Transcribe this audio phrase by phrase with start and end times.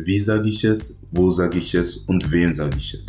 [0.00, 3.06] Wie sage ich es, wo sage ich es und wem sage ich es?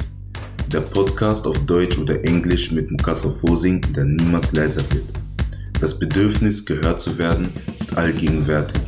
[0.73, 5.05] Der Podcast auf Deutsch oder Englisch mit Mukasa Fosing, der niemals leiser wird.
[5.79, 8.81] Das Bedürfnis, gehört zu werden, ist allgegenwärtig.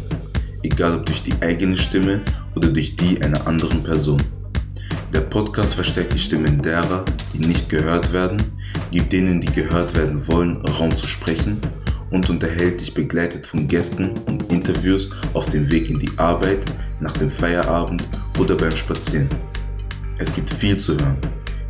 [0.64, 2.24] Egal ob durch die eigene Stimme
[2.56, 4.24] oder durch die einer anderen Person.
[5.14, 7.06] Der Podcast verstärkt die Stimmen derer,
[7.36, 8.42] die nicht gehört werden,
[8.90, 11.60] gibt denen, die gehört werden wollen, Raum zu sprechen
[12.10, 16.66] und unterhält dich begleitet von Gästen und Interviews auf dem Weg in die Arbeit,
[17.02, 18.08] nach dem Feierabend
[18.40, 19.30] oder beim Spazieren.
[20.18, 21.18] Es gibt viel zu hören.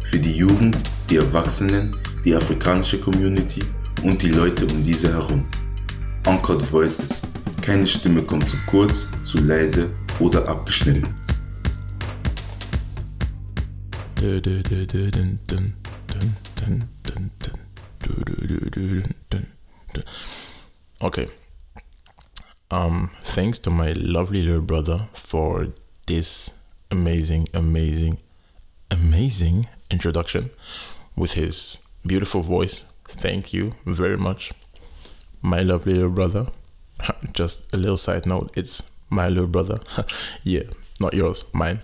[0.05, 0.77] Für die Jugend,
[1.09, 1.95] die Erwachsenen,
[2.25, 3.63] die afrikanische Community
[4.03, 5.45] und die Leute um diese herum.
[6.27, 7.21] Uncut Voices.
[7.61, 11.07] Keine Stimme kommt zu kurz, zu leise oder abgeschnitten.
[20.99, 21.27] Okay.
[22.71, 25.67] Um, thanks to my lovely little brother for
[26.07, 26.53] this
[26.89, 28.19] amazing, amazing,
[28.89, 30.51] amazing introduction
[31.17, 32.85] with his beautiful voice.
[33.03, 34.53] Thank you very much,
[35.41, 36.47] my lovely little brother.
[37.33, 39.79] Just a little side note it's my little brother.
[40.43, 40.63] yeah,
[41.01, 41.81] not yours, mine.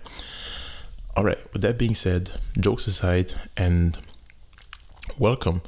[1.18, 3.98] All right, with that being said, jokes aside, and
[5.20, 5.62] welcome.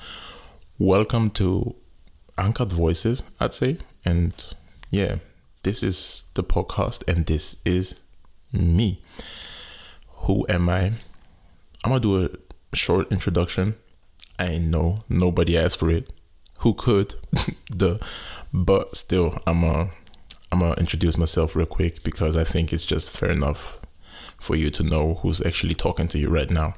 [0.77, 1.75] Welcome to
[2.37, 3.79] Uncut Voices, I'd say.
[4.05, 4.33] And
[4.91, 5.17] yeah,
[5.63, 7.99] this is the podcast, and this is
[8.51, 9.01] me.
[10.23, 10.91] Who am I?
[11.83, 13.75] I'm gonna do a short introduction.
[14.37, 16.11] I know nobody asked for it.
[16.59, 17.15] Who could?
[17.69, 17.99] the
[18.53, 19.91] but still I'm gonna
[20.51, 23.79] I'm gonna introduce myself real quick because I think it's just fair enough
[24.39, 26.75] for you to know who's actually talking to you right now.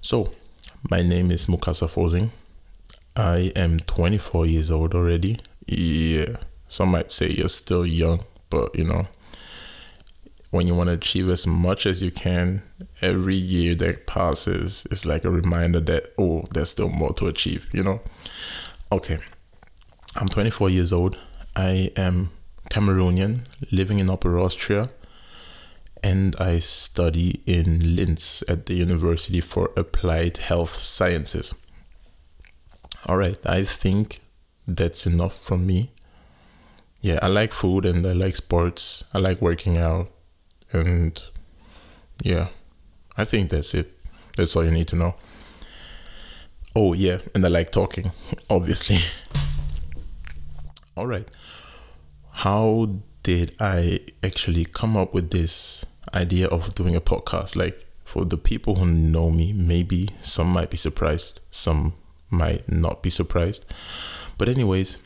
[0.00, 0.30] So,
[0.90, 2.30] my name is Mukasa Fosing.
[3.16, 5.40] I am 24 years old already.
[5.66, 6.36] Yeah,
[6.68, 9.06] some might say you're still young, but you know,
[10.50, 12.62] when you want to achieve as much as you can,
[13.02, 17.68] every year that passes is like a reminder that, oh, there's still more to achieve,
[17.72, 18.00] you know?
[18.90, 19.18] Okay,
[20.16, 21.18] I'm 24 years old.
[21.54, 22.30] I am
[22.70, 23.40] Cameroonian,
[23.70, 24.90] living in Upper Austria
[26.02, 31.54] and I study in Linz at the University for Applied Health Sciences.
[33.06, 34.20] All right, I think
[34.68, 35.90] that's enough from me.
[37.00, 39.04] Yeah, I like food and I like sports.
[39.14, 40.08] I like working out.
[40.72, 41.22] And
[42.22, 42.48] yeah,
[43.16, 43.92] I think that's it.
[44.36, 45.14] That's all you need to know.
[46.74, 48.12] Oh, yeah, and I like talking,
[48.50, 48.98] obviously.
[50.94, 51.26] all right.
[52.32, 57.56] How did I actually come up with this idea of doing a podcast?
[57.56, 61.94] Like, for the people who know me, maybe some might be surprised, some
[62.28, 63.64] might not be surprised.
[64.36, 64.98] But, anyways,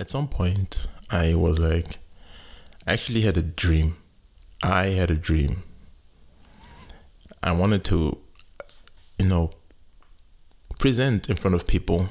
[0.00, 1.98] at some point, I was like,
[2.86, 3.96] I actually had a dream.
[4.62, 5.62] I had a dream.
[7.42, 8.18] I wanted to,
[9.18, 9.50] you know,
[10.78, 12.08] present in front of people.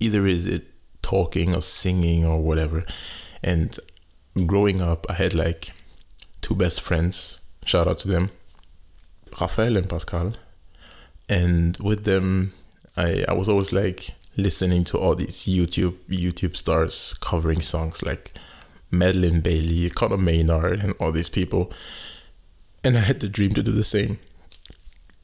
[0.00, 0.64] Either is it
[1.02, 2.84] talking or singing or whatever.
[3.42, 3.78] And
[4.46, 5.72] growing up, I had like
[6.40, 7.42] two best friends.
[7.66, 8.30] Shout out to them,
[9.38, 10.34] Rafael and Pascal.
[11.28, 12.54] And with them,
[12.96, 14.10] I, I was always like
[14.42, 18.32] listening to all these YouTube YouTube stars covering songs like
[18.92, 21.72] Madilyn Bailey, Conor Maynard, and all these people.
[22.82, 24.18] And I had the dream to do the same.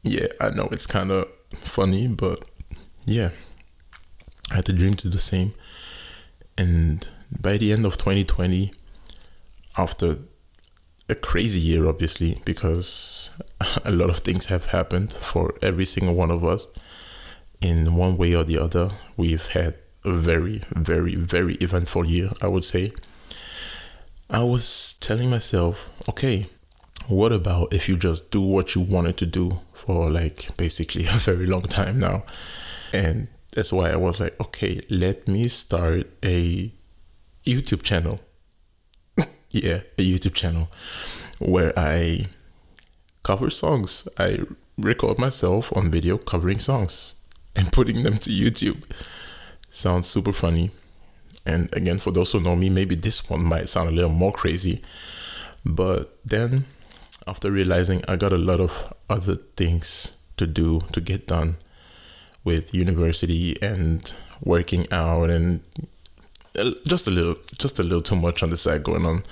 [0.02, 2.44] Yeah, I know it's kind of funny, but
[3.06, 3.30] yeah,
[4.50, 5.54] I had the dream to do the same.
[6.56, 7.08] And
[7.40, 8.72] by the end of 2020,
[9.76, 10.18] after
[11.08, 13.30] a crazy year, obviously, because
[13.84, 16.66] a lot of things have happened for every single one of us.
[17.60, 19.74] In one way or the other, we've had
[20.04, 22.92] a very, very, very eventful year, I would say.
[24.28, 26.48] I was telling myself, okay,
[27.08, 31.12] what about if you just do what you wanted to do for like basically a
[31.12, 32.24] very long time now?
[32.92, 36.72] And that's why I was like, okay, let me start a
[37.44, 38.20] YouTube channel
[39.50, 40.68] yeah, a YouTube channel
[41.38, 42.26] where I
[43.22, 44.08] cover songs.
[44.18, 44.40] I
[44.78, 47.14] record myself on video covering songs
[47.56, 48.82] and putting them to YouTube.
[49.70, 50.70] Sounds super funny.
[51.44, 54.32] And again, for those who know me, maybe this one might sound a little more
[54.32, 54.82] crazy.
[55.64, 56.66] But then,
[57.26, 61.56] after realizing I got a lot of other things to do to get done
[62.44, 65.60] with university and working out and
[66.56, 69.22] uh, just a little just a little too much on the side going on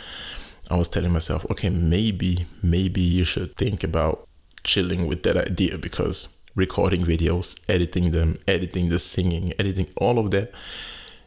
[0.70, 4.27] i was telling myself okay maybe maybe you should think about
[4.65, 10.31] chilling with that idea because recording videos editing them editing the singing editing all of
[10.31, 10.53] that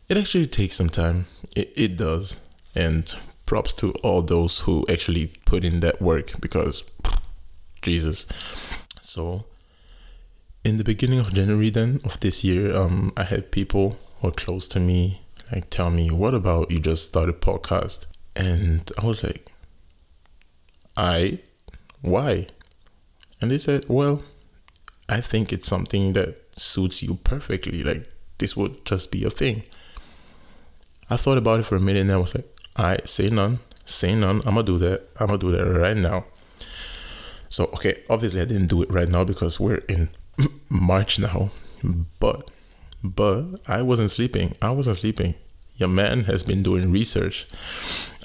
[0.07, 1.25] it actually takes some time
[1.56, 2.39] it, it does
[2.75, 3.15] and
[3.47, 6.83] props to all those who actually put in that work because
[7.81, 8.27] Jesus.
[9.01, 9.45] So
[10.63, 14.31] in the beginning of January then of this year, um, I had people who are
[14.31, 15.21] close to me
[15.51, 18.06] like tell me, what about you just started podcast?
[18.35, 19.50] And I was like,
[20.95, 21.39] I
[22.01, 22.47] why?
[23.41, 24.24] And they said, Well,
[25.09, 27.83] I think it's something that suits you perfectly.
[27.83, 29.63] Like this would just be a thing.
[31.09, 34.13] I thought about it for a minute and I was like, I say none, say
[34.15, 34.42] none.
[34.45, 35.09] I'm gonna do that.
[35.19, 36.25] I'm gonna do that right now.
[37.50, 40.09] So okay, obviously I didn't do it right now because we're in
[40.69, 41.51] March now.
[42.19, 42.51] But
[43.03, 44.56] but I wasn't sleeping.
[44.62, 45.36] I wasn't sleeping.
[45.75, 47.48] Your man has been doing research.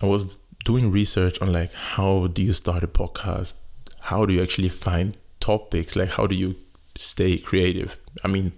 [0.01, 3.55] I was doing research on like how do you start a podcast?
[4.01, 5.95] How do you actually find topics?
[5.95, 6.57] Like how do you
[6.95, 7.97] stay creative?
[8.25, 8.53] I mean,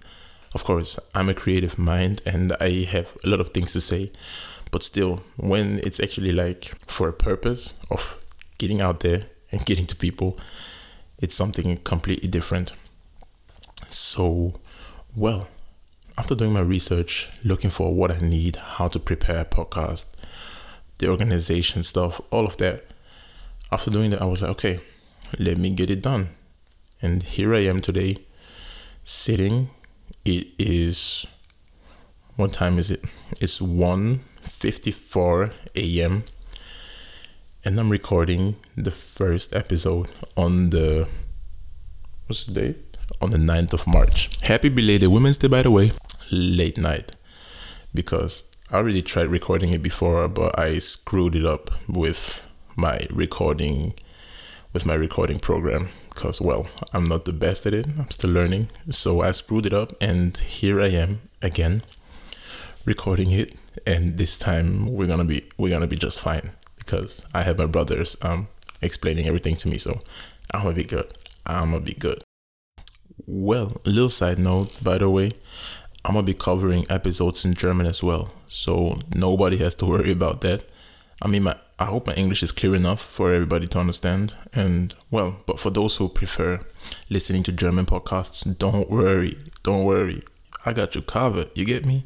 [0.53, 4.11] of course, I'm a creative mind and I have a lot of things to say,
[4.71, 8.19] but still, when it's actually like for a purpose of
[8.57, 10.39] getting out there and getting to people,
[11.19, 12.73] it's something completely different.
[13.89, 14.55] So,
[15.15, 15.47] well,
[16.17, 20.05] after doing my research, looking for what I need, how to prepare a podcast,
[20.97, 22.85] the organization stuff, all of that.
[23.71, 24.79] After doing that, I was like, okay,
[25.37, 26.29] let me get it done.
[27.05, 28.17] And here I am today,
[29.03, 29.69] sitting.
[30.25, 31.27] It is
[32.35, 33.05] what time is it?
[33.39, 36.23] It's 1:54 a.m.
[37.63, 41.07] And I'm recording the first episode on the
[42.25, 42.97] what's the date?
[43.21, 44.41] On the 9th of March.
[44.41, 45.91] Happy belated Women's Day by the way.
[46.31, 47.11] Late night.
[47.93, 52.43] Because I already tried recording it before, but I screwed it up with
[52.75, 53.93] my recording
[54.73, 57.85] with my recording program because well, I'm not the best at it.
[57.99, 58.69] I'm still learning.
[58.89, 61.83] So I screwed it up and here I am again
[62.85, 67.43] recording it and this time we're to be we're to be just fine because I
[67.43, 68.47] have my brothers um
[68.81, 69.77] explaining everything to me.
[69.77, 70.01] So
[70.53, 71.13] I'm to be good.
[71.45, 72.23] I'm to be good.
[73.27, 75.33] Well, little side note by the way,
[76.05, 80.41] I'm gonna be covering episodes in German as well, so nobody has to worry about
[80.41, 80.63] that.
[81.21, 84.35] I mean, my I hope my English is clear enough for everybody to understand.
[84.53, 86.61] And well, but for those who prefer
[87.09, 90.23] listening to German podcasts, don't worry, don't worry,
[90.65, 91.49] I got you covered.
[91.53, 92.05] You get me?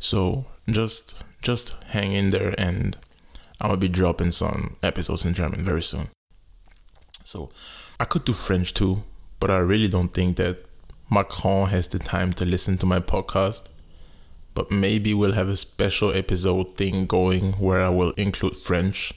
[0.00, 2.96] So just just hang in there, and
[3.60, 6.08] I'm gonna be dropping some episodes in German very soon.
[7.22, 7.50] So
[8.00, 9.04] I could do French too,
[9.38, 10.64] but I really don't think that
[11.10, 13.62] Macron has the time to listen to my podcast.
[14.56, 19.12] But maybe we'll have a special episode thing going where I will include French.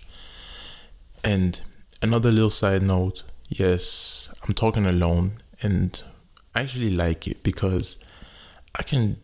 [1.24, 1.62] And
[2.02, 5.32] another little side note yes, I'm talking alone,
[5.62, 6.04] and
[6.54, 7.98] I actually like it because
[8.76, 9.16] I can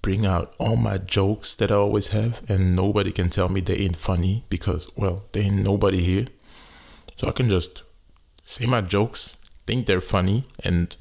[0.00, 3.76] bring out all my jokes that I always have, and nobody can tell me they
[3.76, 6.26] ain't funny because, well, there ain't nobody here.
[7.16, 7.82] So I can just
[8.44, 10.96] say my jokes, think they're funny, and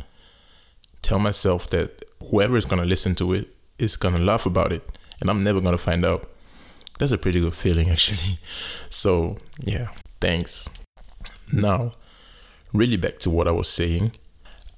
[1.04, 5.00] tell myself that whoever is going to listen to it is to laugh about it
[5.24, 6.30] and I'm never to find out.
[7.00, 8.40] That's a pretty good feeling, actually.
[8.90, 9.88] So, yeah,
[10.20, 10.70] thanks.
[11.52, 11.94] Now,
[12.74, 14.12] really back to what I was saying.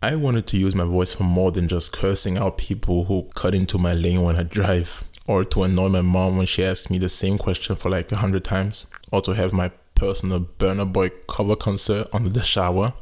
[0.04, 3.56] I wanted to use my voice for more than just cursing out people who cut
[3.56, 7.00] into my lane when I drive, or to annoy my mom when she asks me
[7.00, 11.10] the same question for like a hundred times, or to have my personal Burna Boy
[11.28, 12.94] cover concert under the shower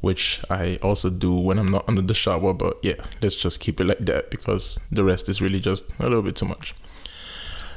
[0.00, 2.52] which I also do when I'm not under the shower.
[2.54, 6.04] But yeah, let's just keep it like that because the rest is really just a
[6.04, 6.74] little bit too much.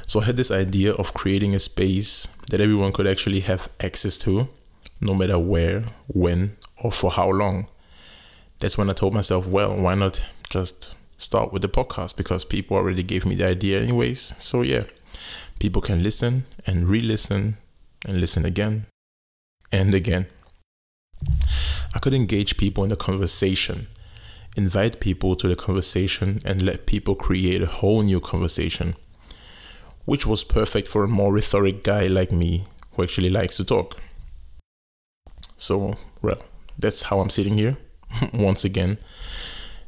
[0.06, 4.18] So I had this idea of creating a space that everyone could actually have access
[4.18, 4.48] to,
[5.00, 7.68] no matter where, when, or for how long.
[8.58, 12.76] That's when I told myself, well, why not just start with the podcast because people
[12.76, 14.34] already gave me the idea, anyways.
[14.38, 14.84] So yeah,
[15.58, 17.56] people can listen and re listen
[18.04, 18.86] and listen again
[19.72, 20.26] and again.
[21.94, 23.86] I could engage people in the conversation,
[24.56, 28.96] invite people to the conversation, and let people create a whole new conversation,
[30.04, 34.00] which was perfect for a more rhetoric guy like me who actually likes to talk.
[35.56, 36.42] So, well,
[36.78, 37.76] that's how I'm sitting here
[38.34, 38.98] once again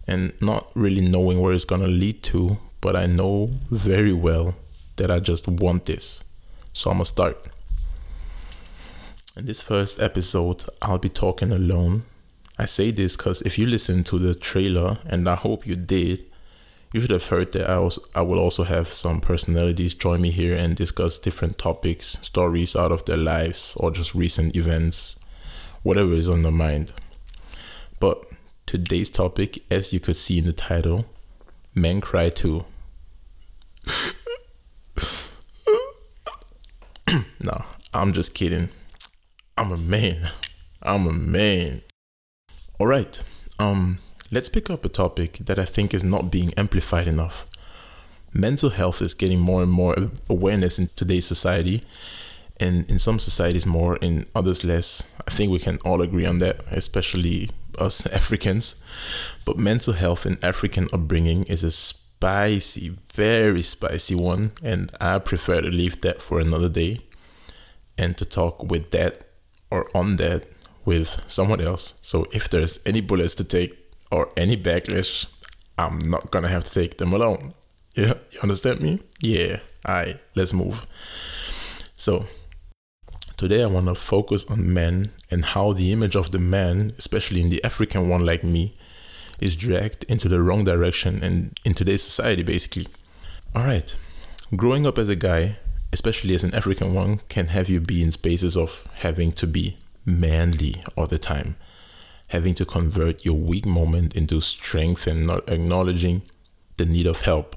[0.06, 4.54] and not really knowing where it's gonna lead to, but I know very well
[4.96, 6.22] that I just want this.
[6.72, 7.48] So I'm gonna start.
[9.36, 12.04] In this first episode, I'll be talking alone.
[12.58, 16.24] I say this because if you listen to the trailer, and I hope you did,
[16.94, 20.30] you should have heard that I, was, I will also have some personalities join me
[20.30, 25.18] here and discuss different topics, stories out of their lives, or just recent events,
[25.82, 26.92] whatever is on their mind.
[28.00, 28.24] But
[28.64, 31.04] today's topic, as you could see in the title,
[31.74, 32.64] Men Cry Too.
[37.38, 37.64] No,
[37.94, 38.70] I'm just kidding.
[39.58, 40.28] I'm a man.
[40.82, 41.80] I'm a man.
[42.78, 43.22] All right.
[43.58, 43.98] Um,
[44.30, 47.46] let's pick up a topic that I think is not being amplified enough.
[48.34, 49.96] Mental health is getting more and more
[50.28, 51.82] awareness in today's society,
[52.60, 55.08] and in some societies more, in others less.
[55.26, 57.48] I think we can all agree on that, especially
[57.78, 58.84] us Africans.
[59.46, 65.62] But mental health in African upbringing is a spicy, very spicy one, and I prefer
[65.62, 67.00] to leave that for another day
[67.96, 69.25] and to talk with that
[69.70, 70.44] or on that
[70.84, 71.98] with someone else.
[72.02, 73.76] So if there's any bullets to take
[74.10, 75.26] or any backlash,
[75.76, 77.54] I'm not gonna have to take them alone.
[77.96, 79.00] Yeah, you understand me?
[79.22, 79.60] Yeah.
[79.88, 80.86] Alright, let's move.
[81.96, 82.26] So
[83.38, 87.48] today I wanna focus on men and how the image of the man, especially in
[87.48, 88.74] the African one like me,
[89.40, 92.86] is dragged into the wrong direction and in today's society basically.
[93.56, 93.96] Alright.
[94.54, 95.56] Growing up as a guy,
[95.92, 99.76] especially as an African one, can have you be in spaces of having to be
[100.04, 101.56] manly all the time,
[102.28, 106.22] having to convert your weak moment into strength and not acknowledging
[106.76, 107.56] the need of help.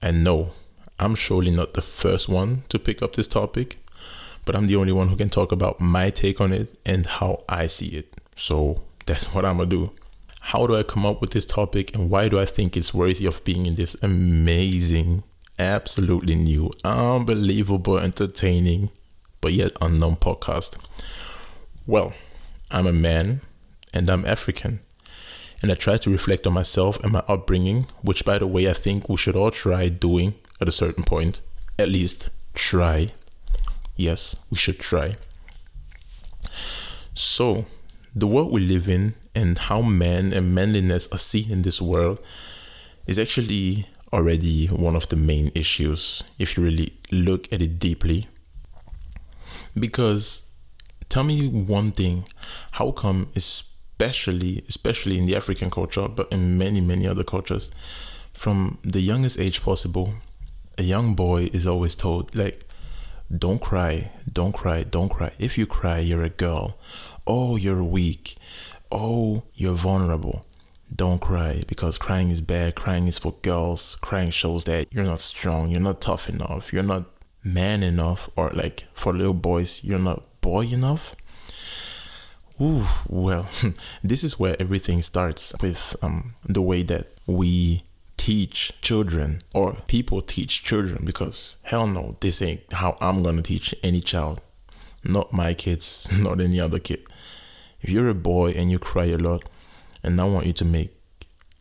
[0.00, 0.52] And no,
[0.98, 3.78] I'm surely not the first one to pick up this topic,
[4.44, 7.44] but I'm the only one who can talk about my take on it and how
[7.48, 8.14] I see it.
[8.36, 9.90] So that's what I'm gonna do.
[10.40, 13.26] How do I come up with this topic and why do I think it's worthy
[13.26, 15.24] of being in this amazing,
[15.58, 18.90] absolutely new, unbelievable, entertaining,
[19.40, 20.78] but yet unknown podcast?
[21.86, 22.12] Well,
[22.70, 23.42] I'm a man
[23.94, 24.80] and I'm African.
[25.62, 28.74] And I try to reflect on myself and my upbringing, which, by the way, I
[28.74, 31.40] think we should all try doing at a certain point.
[31.78, 33.12] At least try.
[33.96, 35.16] Yes, we should try.
[37.14, 37.64] So,
[38.14, 42.20] the world we live in and how men and manliness are seen in this world
[43.06, 48.28] is actually already one of the main issues if you really look at it deeply.
[49.78, 50.42] Because
[51.08, 52.24] tell me one thing
[52.72, 57.70] how come especially especially in the african culture but in many many other cultures
[58.34, 60.14] from the youngest age possible
[60.78, 62.66] a young boy is always told like
[63.36, 65.32] don't cry don't cry don't cry.
[65.38, 66.78] If you cry you're a girl.
[67.26, 68.36] Oh you're weak.
[68.92, 70.45] Oh you're vulnerable
[70.94, 75.20] don't cry because crying is bad crying is for girls crying shows that you're not
[75.20, 77.04] strong you're not tough enough you're not
[77.42, 81.16] man enough or like for little boys you're not boy enough?
[82.60, 83.48] Ooh, well,
[84.04, 87.82] this is where everything starts with um, the way that we
[88.16, 93.74] teach children or people teach children because hell no, this ain't how I'm gonna teach
[93.82, 94.40] any child.
[95.02, 97.02] Not my kids, not any other kid.
[97.80, 99.48] If you're a boy and you cry a lot,
[100.06, 100.96] and I want you to make,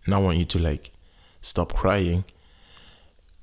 [0.05, 0.91] and I want you to like
[1.41, 2.23] stop crying,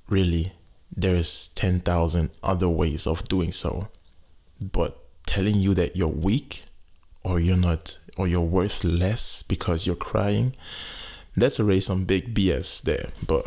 [0.09, 0.53] really,
[0.95, 3.89] there's 10,000 other ways of doing so.
[4.61, 6.65] But telling you that you're weak
[7.25, 10.55] or you're not or you're worth less because you're crying
[11.37, 13.09] that's already some big bs there.
[13.27, 13.47] But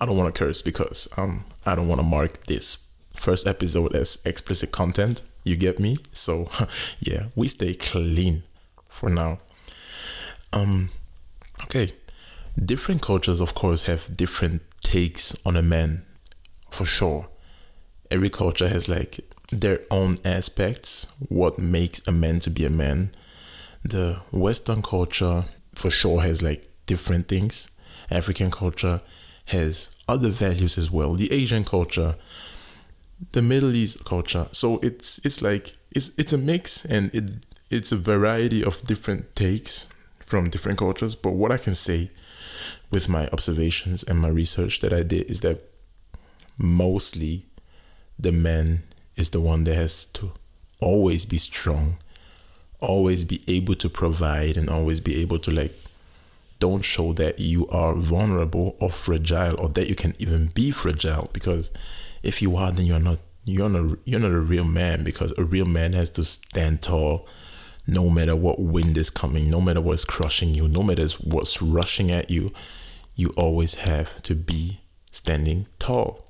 [0.00, 3.94] i don't want to curse because um i don't want to mark this first episode
[3.94, 5.96] as explicit content you get me?
[6.12, 6.48] So
[7.00, 8.42] yeah we stay clean
[8.88, 9.38] for now
[10.52, 10.90] um
[11.62, 11.94] okay
[12.62, 16.02] different cultures of course have different takes on a man
[16.70, 17.28] for sure
[18.10, 23.10] every culture has like their own aspects, what makes a man to be a man.
[23.82, 27.70] The Western culture for sure has like different things.
[28.10, 29.00] African culture
[29.46, 31.14] has other values as well.
[31.14, 32.16] The Asian culture,
[33.32, 34.46] the Middle East culture.
[34.52, 39.34] So it's it's like it's it's a mix and it it's a variety of different
[39.34, 39.88] takes
[40.30, 41.14] from different cultures.
[41.14, 42.10] But what I can say
[42.90, 45.60] with my observations and my research that I did is that
[46.56, 47.46] mostly
[48.18, 48.84] the man
[49.16, 50.32] is the one that has to
[50.80, 51.96] always be strong,
[52.78, 55.74] always be able to provide, and always be able to like
[56.60, 61.28] don't show that you are vulnerable or fragile or that you can even be fragile
[61.32, 61.70] because
[62.22, 65.44] if you are then you're not you're not you're not a real man because a
[65.44, 67.26] real man has to stand tall
[67.90, 72.10] no matter what wind is coming no matter what's crushing you no matter what's rushing
[72.10, 72.52] at you
[73.16, 74.80] you always have to be
[75.10, 76.24] standing tall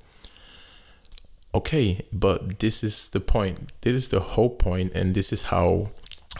[1.53, 3.71] okay, but this is the point.
[3.81, 5.91] This is the whole point, and this is how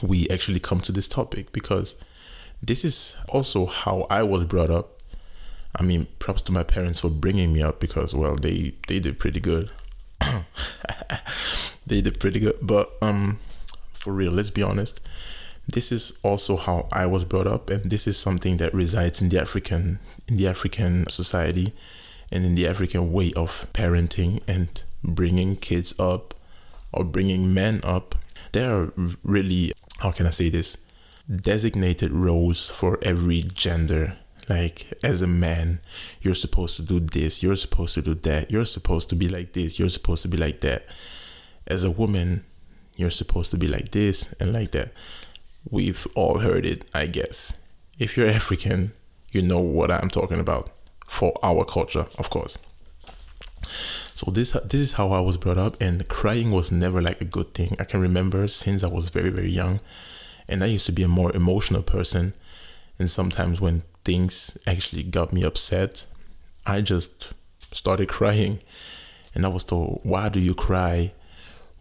[0.01, 1.95] we actually come to this topic because
[2.61, 5.01] this is also how I was brought up.
[5.75, 9.19] I mean, props to my parents for bringing me up because well, they they did
[9.19, 9.71] pretty good.
[11.87, 13.39] they did pretty good, but um,
[14.01, 14.99] for real, let's be honest.
[15.67, 19.29] This is also how I was brought up, and this is something that resides in
[19.29, 21.73] the African in the African society
[22.31, 26.33] and in the African way of parenting and bringing kids up
[26.91, 28.15] or bringing men up,
[28.53, 28.93] there are
[29.23, 30.77] really, how can I say this,
[31.29, 34.17] designated roles for every gender.
[34.49, 35.79] Like, as a man,
[36.21, 39.53] you're supposed to do this, you're supposed to do that, you're supposed to be like
[39.53, 40.85] this, you're supposed to be like that.
[41.67, 42.43] As a woman,
[43.01, 44.93] you're supposed to be like this and like that.
[45.69, 47.57] We've all heard it, I guess.
[47.99, 48.93] If you're African,
[49.31, 50.71] you know what I'm talking about
[51.07, 52.57] for our culture, of course.
[54.15, 57.25] So this this is how I was brought up, and crying was never like a
[57.25, 57.75] good thing.
[57.79, 59.79] I can remember since I was very very young,
[60.47, 62.33] and I used to be a more emotional person,
[62.99, 66.07] and sometimes when things actually got me upset,
[66.65, 67.33] I just
[67.71, 68.59] started crying,
[69.33, 71.13] and I was told, "Why do you cry?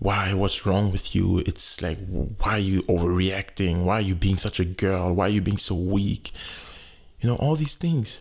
[0.00, 0.32] Why?
[0.32, 1.38] What's wrong with you?
[1.46, 3.84] It's like, why are you overreacting?
[3.84, 5.14] Why are you being such a girl?
[5.14, 6.32] Why are you being so weak?
[7.20, 8.20] You know all these things."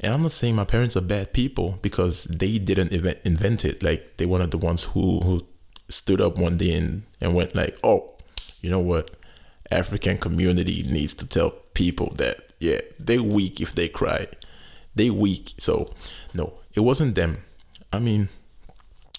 [0.00, 3.82] And I'm not saying my parents are bad people because they didn't invent it.
[3.82, 5.46] Like they were not the ones who who
[5.90, 8.14] stood up one day and, and went like, oh,
[8.62, 9.10] you know what?
[9.70, 14.26] African community needs to tell people that yeah, they're weak if they cry.
[14.94, 15.52] They weak.
[15.58, 15.90] So
[16.34, 17.44] no, it wasn't them.
[17.92, 18.30] I mean,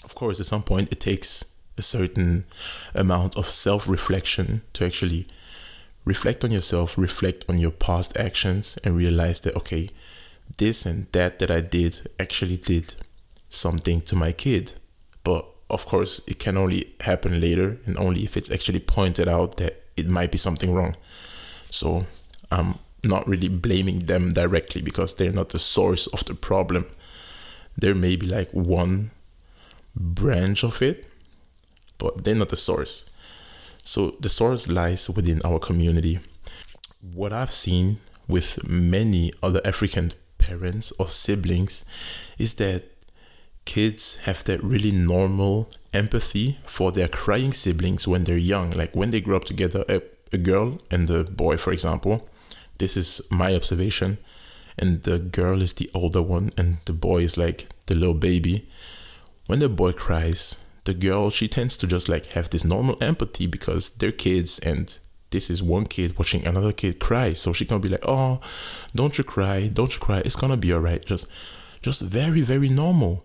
[0.03, 1.45] of course, at some point it takes
[1.81, 2.45] a certain
[2.93, 5.25] amount of self-reflection to actually
[6.05, 9.89] reflect on yourself, reflect on your past actions, and realize that okay,
[10.57, 12.95] this and that that I did actually did
[13.49, 14.73] something to my kid.
[15.23, 19.57] But of course, it can only happen later and only if it's actually pointed out
[19.57, 20.95] that it might be something wrong.
[21.69, 22.05] So
[22.51, 26.85] I'm not really blaming them directly because they're not the source of the problem.
[27.77, 29.11] There may be like one
[29.95, 31.10] branch of it,
[32.01, 33.05] but they're not the source.
[33.83, 36.19] So the source lies within our community.
[36.99, 41.85] What I've seen with many other African parents or siblings
[42.39, 42.85] is that
[43.65, 48.71] kids have that really normal empathy for their crying siblings when they're young.
[48.71, 50.01] Like when they grow up together, a,
[50.33, 52.27] a girl and a boy, for example.
[52.79, 54.17] This is my observation.
[54.79, 58.67] And the girl is the older one, and the boy is like the little baby.
[59.45, 63.47] When the boy cries, the girl, she tends to just like have this normal empathy
[63.47, 64.97] because they're kids and
[65.29, 67.33] this is one kid watching another kid cry.
[67.33, 68.41] So she can be like, "Oh,
[68.93, 70.19] don't you cry, don't you cry.
[70.25, 71.27] It's gonna be alright." Just,
[71.81, 73.23] just very, very normal.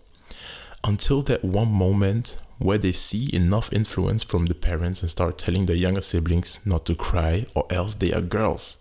[0.84, 5.66] Until that one moment where they see enough influence from the parents and start telling
[5.66, 8.78] their younger siblings not to cry or else they are girls.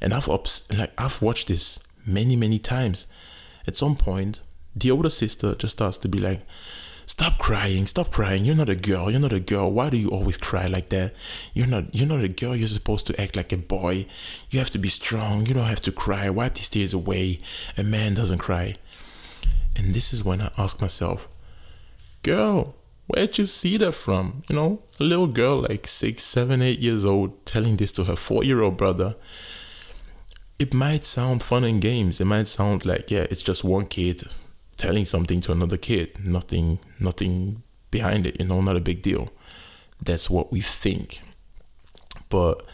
[0.00, 3.06] And I've ups- like I've watched this many, many times.
[3.66, 4.40] At some point,
[4.76, 6.46] the older sister just starts to be like,
[7.06, 8.44] Stop crying, stop crying.
[8.44, 9.10] You're not a girl.
[9.10, 9.70] You're not a girl.
[9.70, 11.14] Why do you always cry like that?
[11.52, 12.56] You're not you're not a girl.
[12.56, 14.06] You're supposed to act like a boy.
[14.50, 15.46] You have to be strong.
[15.46, 16.30] You don't have to cry.
[16.30, 17.40] Wipe these tears away.
[17.76, 18.76] A man doesn't cry.
[19.76, 21.28] And this is when I ask myself,
[22.22, 22.74] girl,
[23.06, 24.42] where'd you see that from?
[24.48, 28.16] You know, a little girl like six, seven, eight years old telling this to her
[28.16, 29.16] four year old brother.
[30.58, 32.20] It might sound fun in games.
[32.20, 34.24] It might sound like, yeah, it's just one kid
[34.76, 36.24] telling something to another kid.
[36.24, 38.40] Nothing, nothing behind it.
[38.40, 39.30] You know, not a big deal.
[40.02, 41.20] That's what we think,
[42.28, 42.64] but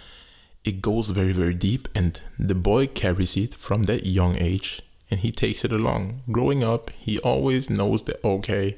[0.64, 5.20] it goes very, very deep, and the boy carries it from that young age, and
[5.20, 6.22] he takes it along.
[6.30, 8.76] Growing up, he always knows that okay,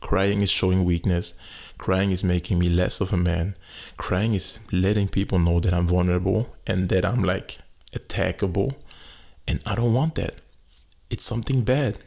[0.00, 1.34] crying is showing weakness.
[1.78, 3.56] Crying is making me less of a man.
[3.96, 7.58] Crying is letting people know that I'm vulnerable and that I'm like
[7.92, 8.74] attackable.
[9.48, 10.36] And I don't want that.
[11.10, 11.98] It's something bad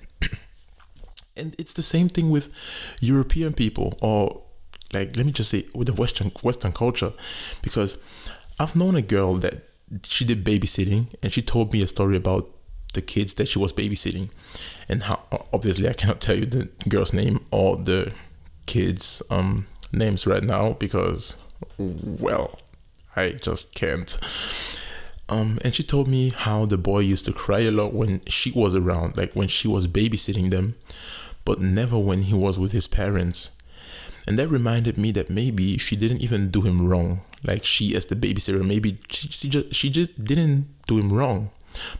[1.37, 2.49] and it's the same thing with
[2.99, 4.41] European people or
[4.93, 7.13] like let me just say with the Western Western culture,
[7.61, 7.97] because
[8.59, 9.63] I've known a girl that
[10.03, 12.49] she did babysitting and she told me a story about
[12.93, 14.29] the kids that she was babysitting.
[14.89, 15.19] And how
[15.53, 18.13] obviously I cannot tell you the girl's name or the
[18.65, 21.35] kids um names right now because
[21.77, 22.59] well
[23.15, 24.17] I just can't.
[25.29, 28.51] Um and she told me how the boy used to cry a lot when she
[28.51, 30.75] was around like when she was babysitting them
[31.47, 33.51] but never when he was with his parents.
[34.27, 37.21] And that reminded me that maybe she didn't even do him wrong.
[37.41, 41.51] Like she, as the babysitter, maybe she, she just she just didn't do him wrong,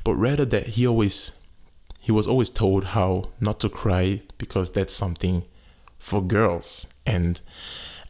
[0.04, 1.32] but rather that he always
[2.02, 5.46] he was always told how not to cry because that's something
[5.98, 6.86] for girls.
[7.06, 7.40] And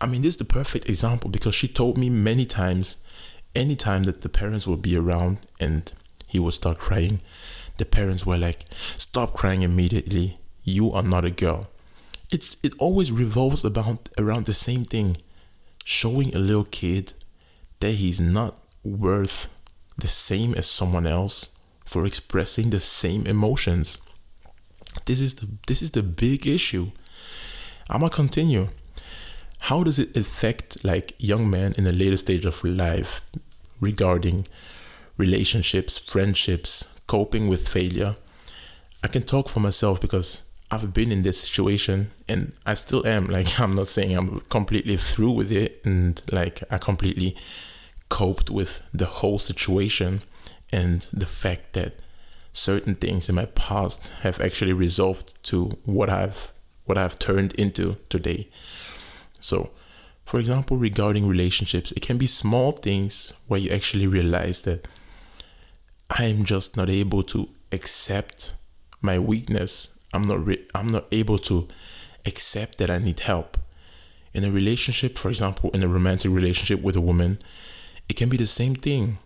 [0.02, 2.98] I mean, this is the perfect example because she told me many times,
[3.56, 5.94] anytime that the parents would be around and
[6.26, 7.20] he would start crying,
[7.78, 8.66] the parents were like,
[8.98, 11.70] "Stop crying immediately you are not a girl.
[12.32, 15.16] It's it always revolves about around the same thing,
[15.86, 17.14] showing a little kid
[17.80, 19.48] that he's not worth
[19.98, 21.50] the same as someone else
[21.86, 24.02] for expressing the same emotions.
[25.06, 26.92] This is the this is the big issue.
[27.90, 28.68] I'm gonna continue.
[29.70, 33.22] how does it affect like young men in a later stage of life
[33.82, 34.46] regarding
[35.18, 38.16] relationships, friendships, coping with failure?
[39.04, 43.28] I can talk for myself because I've been in this situation and I still am.
[43.28, 47.36] Like, I'm not saying I'm completely through with it and like I completely
[48.10, 50.22] coped with the whole situation
[50.72, 52.02] and the fact that
[52.54, 56.52] certain things in my past have actually resolved to what I've
[56.86, 58.48] what I've turned into today.
[59.40, 59.72] So,
[60.26, 64.88] for example, regarding relationships, it can be small things where you actually realize that
[66.10, 68.54] I'm just not able to accept
[69.02, 69.97] my weakness.
[70.14, 71.68] I'm not re- I'm not able to
[72.26, 73.58] accept that I need help.
[74.34, 77.40] In a relationship, for example, in a romantic relationship with a woman,
[78.10, 79.18] it can be the same thing.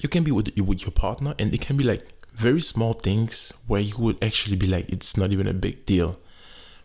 [0.00, 2.02] You can be with with your partner, and it can be like
[2.34, 6.18] very small things where you would actually be like, it's not even a big deal.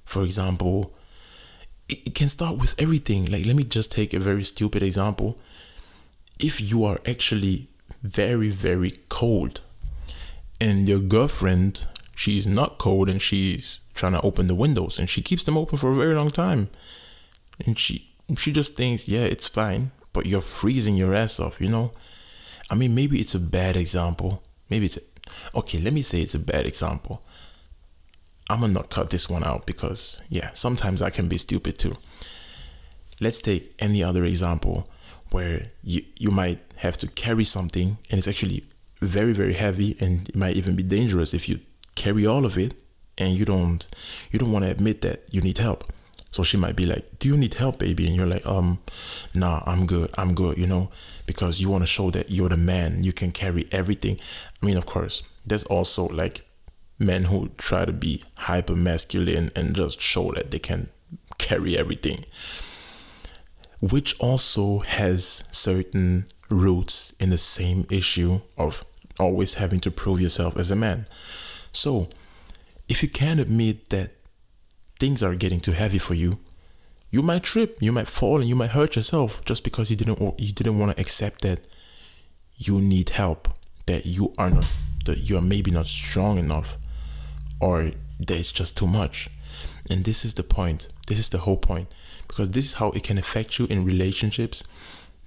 [0.04, 0.94] For example,
[1.88, 3.26] it, it can start with everything.
[3.26, 5.38] Like, let me just take a very stupid example.
[6.40, 7.70] If you are actually
[8.04, 9.62] very, very cold
[10.60, 15.22] and your girlfriend, she's not cold and she's trying to open the windows and she
[15.22, 16.70] keeps them open for a very long time.
[17.66, 21.70] And she she just thinks, yeah, it's fine, but you're freezing your ass off, you
[21.70, 21.92] know?
[22.72, 24.42] I mean, maybe it's a bad example.
[24.68, 25.02] Maybe it's a,
[25.54, 27.22] okay, let me say it's a bad example.
[28.50, 31.98] I'm gonna not cut this one out because, yeah, sometimes I can be stupid too.
[33.20, 34.90] Let's take any other example
[35.30, 38.64] where you, you might have to carry something and it's actually
[39.02, 41.60] very, very heavy and it might even be dangerous if you
[41.96, 42.74] carry all of it
[43.18, 43.88] and you don't
[44.32, 45.92] you don't want to admit that you need help.
[46.32, 48.80] So she might be like, "Do you need help, baby?" And you're like, "Um,
[49.34, 50.10] nah, I'm good.
[50.18, 50.92] I'm good." You know,
[51.26, 53.04] because you want to show that you're the man.
[53.04, 54.20] You can carry everything.
[54.62, 56.42] I mean, of course, there's also like
[57.00, 60.90] men who try to be hyper masculine and just show that they can
[61.38, 62.26] carry everything,
[63.80, 68.84] which also has certain roots in the same issue of
[69.20, 71.06] always having to prove yourself as a man.
[71.76, 72.08] So,
[72.88, 74.12] if you can't admit that
[75.00, 76.40] things are getting too heavy for you,
[77.12, 80.20] you might trip, you might fall, and you might hurt yourself just because you didn't
[80.40, 81.68] you didn't want to accept that
[82.58, 83.50] you need help,
[83.86, 84.72] that you are not
[85.06, 86.78] that you are maybe not strong enough,
[87.60, 89.30] or that it's just too much.
[89.90, 90.88] And this is the point.
[91.08, 91.94] This is the whole point,
[92.28, 94.64] because this is how it can affect you in relationships.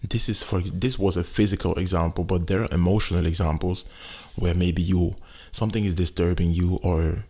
[0.02, 3.84] This is for this was a physical example, but there are emotional examples
[4.36, 5.14] where maybe you
[5.50, 7.24] something is disturbing you or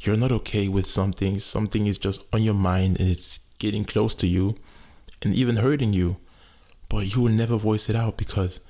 [0.00, 4.14] you're not okay with something, something is just on your mind and it's getting close
[4.14, 4.56] to you
[5.22, 6.16] and even hurting you,
[6.88, 8.60] but you will never voice it out because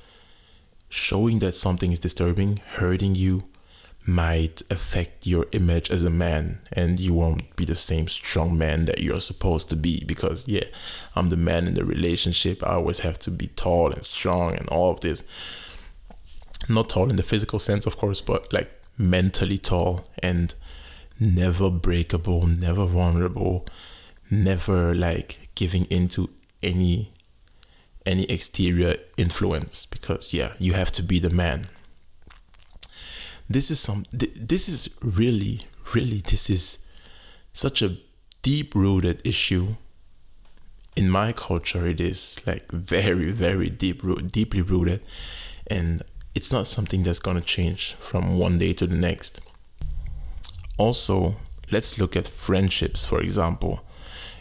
[0.89, 3.45] showing that something is disturbing, hurting you,
[4.07, 8.87] might affect your image as a man and you won't be the same strong man
[8.87, 10.65] that you're supposed to be because yeah
[11.15, 12.63] i'm the man in the relationship.
[12.63, 15.23] I always have to be tall and strong and all of this.
[16.69, 20.55] Not tall in the physical sense of course but like mentally tall and
[21.19, 23.67] never breakable, never vulnerable,
[24.31, 26.31] never like giving into
[26.63, 27.13] any
[28.07, 31.67] any exterior influence because yeah, you have to be the man.
[33.49, 35.63] This is some this is really
[35.95, 36.79] really this is
[37.53, 37.97] such a
[38.43, 39.75] deep rooted issue
[40.97, 45.01] in my culture it is like very very deep root deeply rooted
[45.67, 46.03] and
[46.35, 49.41] it's not something that's going to change from one day to the next
[50.81, 51.37] also,
[51.71, 53.81] let's look at friendships, for example.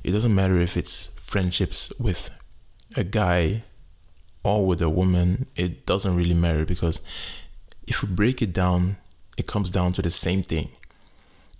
[0.05, 2.29] It doesn't matter if it's friendships with
[2.95, 3.63] a guy
[4.41, 7.01] or with a woman, it doesn't really matter because
[7.85, 8.95] if we break it down,
[9.37, 10.69] it comes down to the same thing.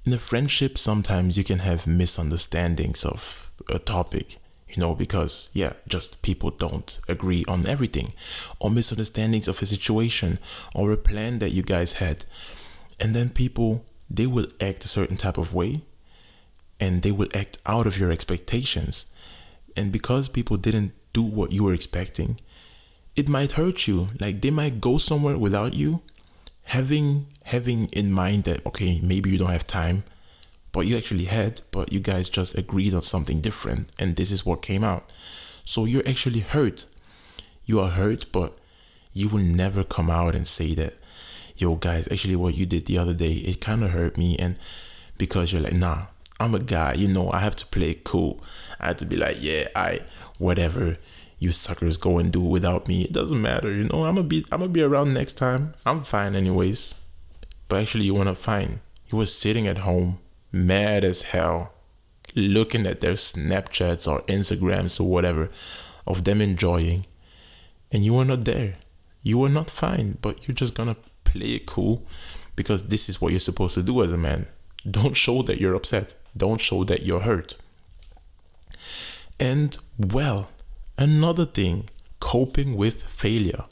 [0.05, 4.37] In a friendship, sometimes you can have misunderstandings of a topic,
[4.69, 8.13] you know, because, yeah, just people don't agree on everything,
[8.59, 10.39] or misunderstandings of a situation
[10.75, 12.25] or a plan that you guys had.
[12.99, 15.81] And then people they will act a certain type of way
[16.79, 19.05] and they will act out of your expectations.
[19.75, 22.39] And because people didn't do what you were expecting,
[23.15, 24.09] it might hurt you.
[24.19, 26.01] Like they might go somewhere without you,
[26.63, 30.03] having having in mind that okay, maybe you don't have time,
[30.71, 34.45] but you actually had, but you guys just agreed on something different and this is
[34.45, 35.11] what came out.
[35.63, 36.85] So you're actually hurt.
[37.65, 38.57] You are hurt, but
[39.13, 40.93] you will never come out and say that
[41.59, 44.57] yo guys actually what you did the other day it kind of hurt me and
[45.17, 46.05] because you're like nah
[46.39, 48.41] i'm a guy you know i have to play cool
[48.79, 49.99] i have to be like yeah i
[50.37, 50.97] whatever
[51.37, 54.45] you suckers go and do without me it doesn't matter you know i'm gonna be
[54.51, 56.95] i'm gonna be around next time i'm fine anyways
[57.67, 58.79] but actually you weren't fine
[59.11, 60.19] you were sitting at home
[60.51, 61.73] mad as hell
[62.35, 65.49] looking at their Snapchats or Instagrams or whatever
[66.05, 67.05] of them enjoying,
[67.91, 68.75] and you were not there.
[69.21, 72.03] You were not fine, but you're just gonna play it cool
[72.55, 74.47] because this is what you're supposed to do as a man.
[74.89, 76.15] Don't show that you're upset.
[76.35, 77.55] Don't show that you're hurt.
[79.39, 80.49] And well,
[80.97, 83.65] another thing coping with failure.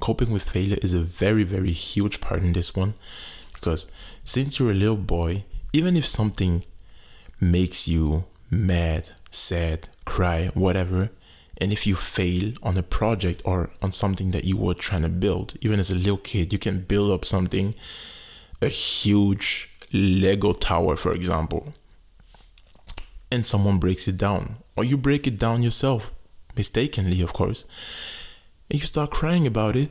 [0.00, 2.94] Coping with failure is a very, very huge part in this one
[3.52, 3.90] because
[4.24, 6.64] since you're a little boy, even if something
[7.40, 11.10] makes you mad, sad, cry, whatever,
[11.58, 15.08] and if you fail on a project or on something that you were trying to
[15.08, 17.74] build, even as a little kid, you can build up something,
[18.60, 21.72] a huge Lego tower, for example,
[23.30, 26.12] and someone breaks it down, or you break it down yourself,
[26.56, 27.64] mistakenly, of course,
[28.70, 29.90] and you start crying about it.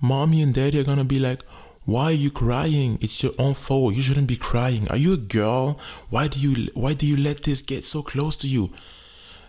[0.00, 1.42] Mommy and daddy are gonna be like,
[1.86, 2.98] why are you crying?
[3.00, 3.94] It's your own fault.
[3.94, 4.88] You shouldn't be crying.
[4.88, 5.78] Are you a girl?
[6.10, 8.72] Why do you why do you let this get so close to you?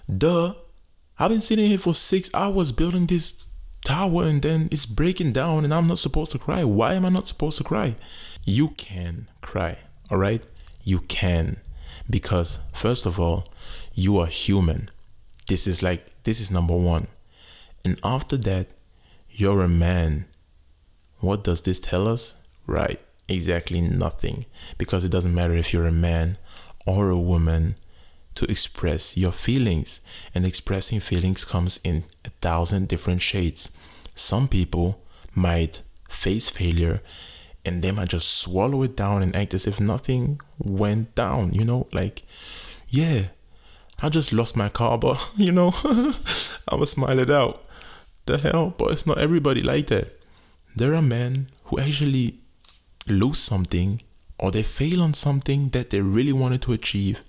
[0.08, 0.54] Duh.
[1.20, 3.44] I've been sitting here for six hours building this
[3.84, 6.64] tower and then it's breaking down and I'm not supposed to cry.
[6.64, 7.96] Why am I not supposed to cry?
[8.46, 9.80] You can cry,
[10.12, 10.44] all right?
[10.84, 11.58] You can.
[12.08, 13.46] Because, first of all,
[13.96, 14.92] you are human.
[15.48, 17.08] This is like, this is number one.
[17.84, 18.68] And after that,
[19.30, 20.26] you're a man.
[21.20, 22.36] What does this tell us?
[22.66, 24.46] Right, exactly nothing.
[24.78, 26.38] Because it doesn't matter if you're a man
[26.86, 27.76] or a woman
[28.36, 30.02] to express your feelings.
[30.36, 33.70] And expressing feelings comes in a thousand different shades.
[34.16, 35.02] Some people
[35.34, 37.02] might face failure
[37.68, 41.66] and they might just swallow it down and act as if nothing went down, you
[41.66, 42.24] know, like,
[42.88, 43.24] yeah,
[44.02, 45.74] I just lost my car, but you know,
[46.68, 47.64] I'ma smile it out.
[48.26, 50.20] The hell, but it's not everybody like that.
[50.78, 52.38] There are men who actually
[53.08, 54.00] lose something
[54.38, 57.24] or they fail on something that they really wanted to achieve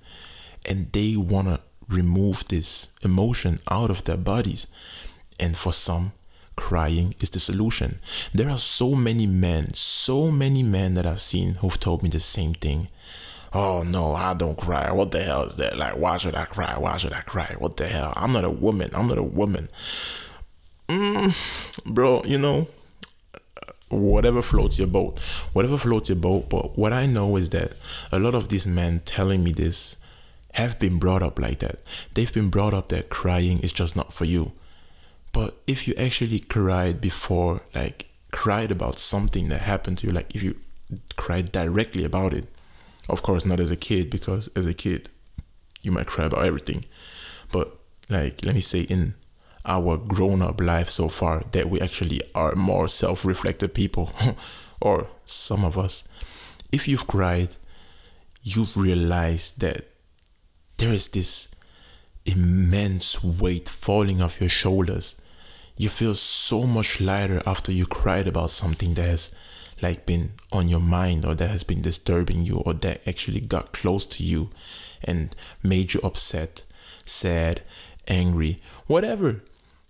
[0.69, 4.67] and they want to remove this emotion out of their bodies.
[5.41, 6.13] And for some,
[6.57, 8.01] crying is the solution.
[8.35, 12.21] There are so many men, so many men that I've seen who've told me the
[12.21, 12.91] same thing.
[13.55, 14.93] Oh no, I don't cry.
[14.93, 15.79] What the hell is that?
[15.79, 16.77] Like, why should I cry?
[16.77, 17.57] Why should I cry?
[17.59, 18.13] What the hell?
[18.15, 18.91] I'm not a woman.
[18.93, 19.69] I'm not a woman.
[20.91, 22.67] Mm, bro, you know,
[23.89, 25.19] whatever floats your boat,
[25.53, 26.49] whatever floats your boat.
[26.49, 27.73] But what I know is that
[28.13, 29.97] a lot of these men telling me this
[30.55, 31.81] have been brought up like that.
[32.15, 34.53] They've been brought up that crying is just not for you.
[35.33, 40.35] But if you actually cried before, like cried about something that happened to you, like
[40.35, 40.57] if you
[41.17, 42.47] cried directly about it,
[43.09, 45.09] of course, not as a kid, because as a kid,
[45.83, 46.85] you might cry about everything.
[47.53, 47.77] But
[48.09, 49.15] like, let me say, in
[49.69, 54.13] our grown up life so far, that we actually are more self reflective people,
[54.81, 56.05] or some of us,
[56.73, 57.57] if you've cried,
[58.43, 59.87] you've realized that
[60.79, 61.55] there is this
[62.25, 65.17] immense weight falling off your shoulders.
[65.77, 69.35] You feel so much lighter after you cried about something that has
[69.81, 73.73] like been on your mind or that has been disturbing you or that actually got
[73.73, 74.51] close to you
[75.05, 76.65] and made you upset,
[77.05, 77.63] sad,
[78.09, 79.43] angry, whatever.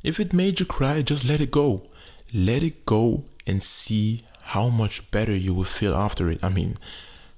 [0.02, 1.86] If it made you cry, just let it go.
[2.32, 6.42] Let it go and see how much better you will feel after it.
[6.42, 6.76] I mean,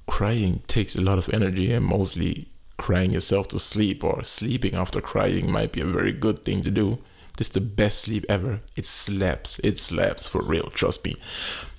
[0.06, 5.00] crying takes a lot of energy and mostly crying yourself to sleep or sleeping after
[5.00, 6.98] crying might be a very good thing to do.
[7.36, 8.60] This is the best sleep ever.
[8.76, 9.58] It slaps.
[9.60, 11.16] It slaps for real, trust me.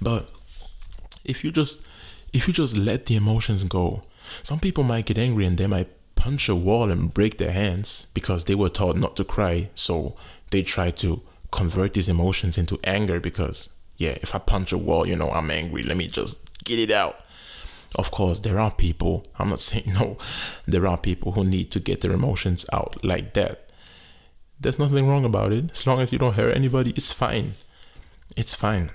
[0.02, 0.32] But
[1.24, 1.82] if you just
[2.34, 4.04] if you just let the emotions go,
[4.42, 8.08] some people might get angry and they might punch a wall and break their hands
[8.14, 9.70] because they were taught not to cry.
[9.76, 10.16] So
[10.52, 15.08] they try to convert these emotions into anger because yeah, if I punch a wall,
[15.08, 15.84] you know, I'm angry.
[15.84, 17.20] Let me just get it out.
[17.96, 20.18] Of course, there are people, I'm not saying no,
[20.66, 23.72] there are people who need to get their emotions out like that.
[24.60, 25.72] There's nothing wrong about it.
[25.72, 27.54] As long as you don't hurt anybody, it's fine.
[28.38, 28.92] It's fine.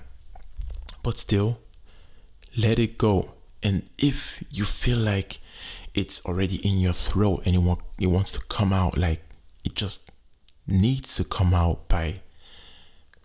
[1.03, 1.59] But still,
[2.57, 3.31] let it go.
[3.61, 5.39] And if you feel like
[5.93, 9.21] it's already in your throat and it, want, it wants to come out, like
[9.63, 10.09] it just
[10.67, 12.21] needs to come out by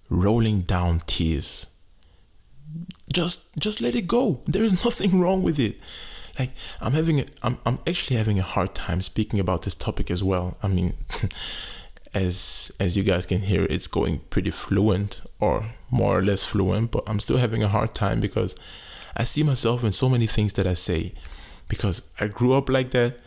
[0.09, 1.68] rolling down tears.
[3.12, 4.40] Just just let it go.
[4.46, 5.78] There is nothing wrong with it.
[6.38, 10.11] Like i'm having a, I'm, I'm actually having a hard time speaking about this topic
[10.11, 10.57] as well.
[10.62, 10.94] I mean
[12.14, 16.90] as as you guys can hear it's going pretty fluent or more or less fluent
[16.90, 18.55] but i'm still having a hard time because
[19.16, 21.14] i see myself in so many things that i say
[21.68, 23.18] because i grew up like that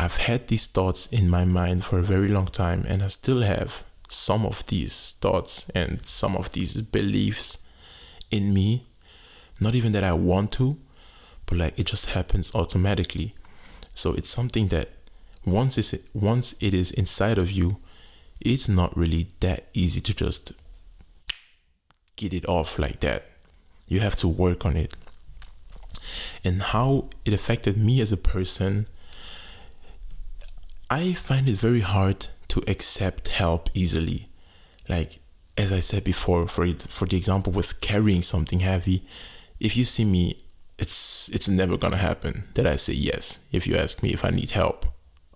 [0.00, 3.42] i've had these thoughts in my mind for a very long time and i still
[3.42, 7.58] have some of these thoughts and some of these beliefs
[8.30, 8.84] in me
[9.60, 10.78] not even that I want to,
[11.46, 13.34] but like it just happens automatically.
[13.94, 14.88] So it's something that
[15.44, 17.76] once it's once it is inside of you,
[18.40, 20.52] it's not really that easy to just
[22.16, 23.26] get it off like that.
[23.86, 24.94] You have to work on it.
[26.42, 28.86] And how it affected me as a person,
[30.90, 34.28] I find it very hard to accept help easily.
[34.88, 35.20] Like
[35.56, 39.04] as I said before, for for the example with carrying something heavy,
[39.60, 40.42] if you see me,
[40.78, 44.30] it's it's never gonna happen that I say yes if you ask me if I
[44.30, 44.86] need help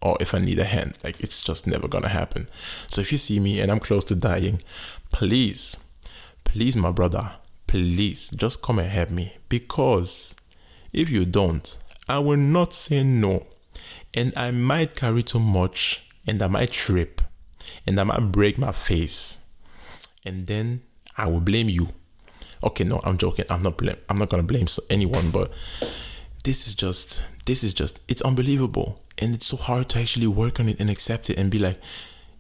[0.02, 0.98] or if I need a hand.
[1.04, 2.48] Like it's just never gonna happen.
[2.88, 4.60] So if you see me and I'm close to dying,
[5.12, 5.78] please,
[6.42, 7.30] please, my brother,
[7.68, 9.34] please just come and help me.
[9.48, 10.34] Because
[10.92, 13.46] if you don't, I will not say no.
[14.14, 17.20] And I might carry too much and I might trip
[17.86, 19.40] and I might break my face.
[20.24, 20.82] And then
[21.16, 21.88] I will blame you.
[22.62, 23.44] Okay, no, I'm joking.
[23.50, 25.52] I'm not blame I'm not gonna blame anyone, but
[26.44, 30.60] this is just this is just it's unbelievable and it's so hard to actually work
[30.60, 31.80] on it and accept it and be like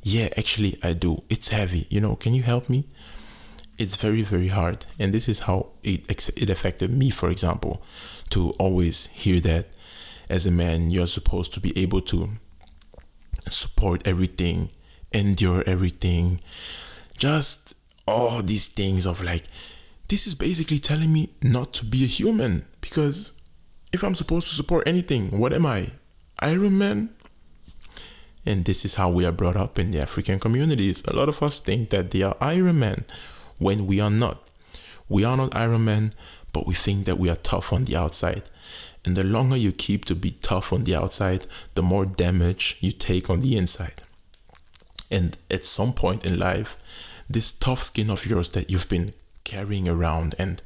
[0.02, 2.84] yeah actually i do it's heavy you know can you help me
[3.78, 7.82] it's very very hard and this is how it it affected me for example
[8.30, 9.66] to always hear that
[10.34, 12.28] as a man you're supposed to be able to
[13.48, 14.68] support everything
[15.12, 16.40] endure everything
[17.18, 17.74] just
[18.06, 19.44] all these things of like
[20.08, 23.32] this is basically telling me not to be a human because
[23.92, 25.90] if i'm supposed to support anything what am i
[26.40, 27.10] Iron Man.
[28.46, 31.02] And this is how we are brought up in the African communities.
[31.06, 33.04] A lot of us think that they are Iron Man
[33.58, 34.46] when we are not.
[35.08, 36.12] We are not Iron Man,
[36.52, 38.42] but we think that we are tough on the outside.
[39.04, 42.90] And the longer you keep to be tough on the outside, the more damage you
[42.90, 44.02] take on the inside.
[45.10, 46.76] And at some point in life,
[47.28, 49.12] this tough skin of yours that you've been
[49.44, 50.62] carrying around and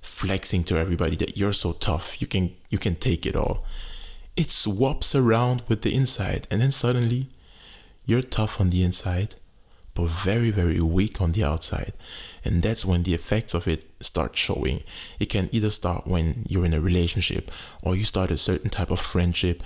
[0.00, 3.64] flexing to everybody that you're so tough, you can you can take it all
[4.36, 7.28] it swaps around with the inside, and then suddenly
[8.04, 9.34] you're tough on the inside,
[9.96, 11.92] but very, very weak on the outside.
[12.44, 14.84] And that's when the effects of it start showing.
[15.18, 17.50] It can either start when you're in a relationship,
[17.82, 19.64] or you start a certain type of friendship,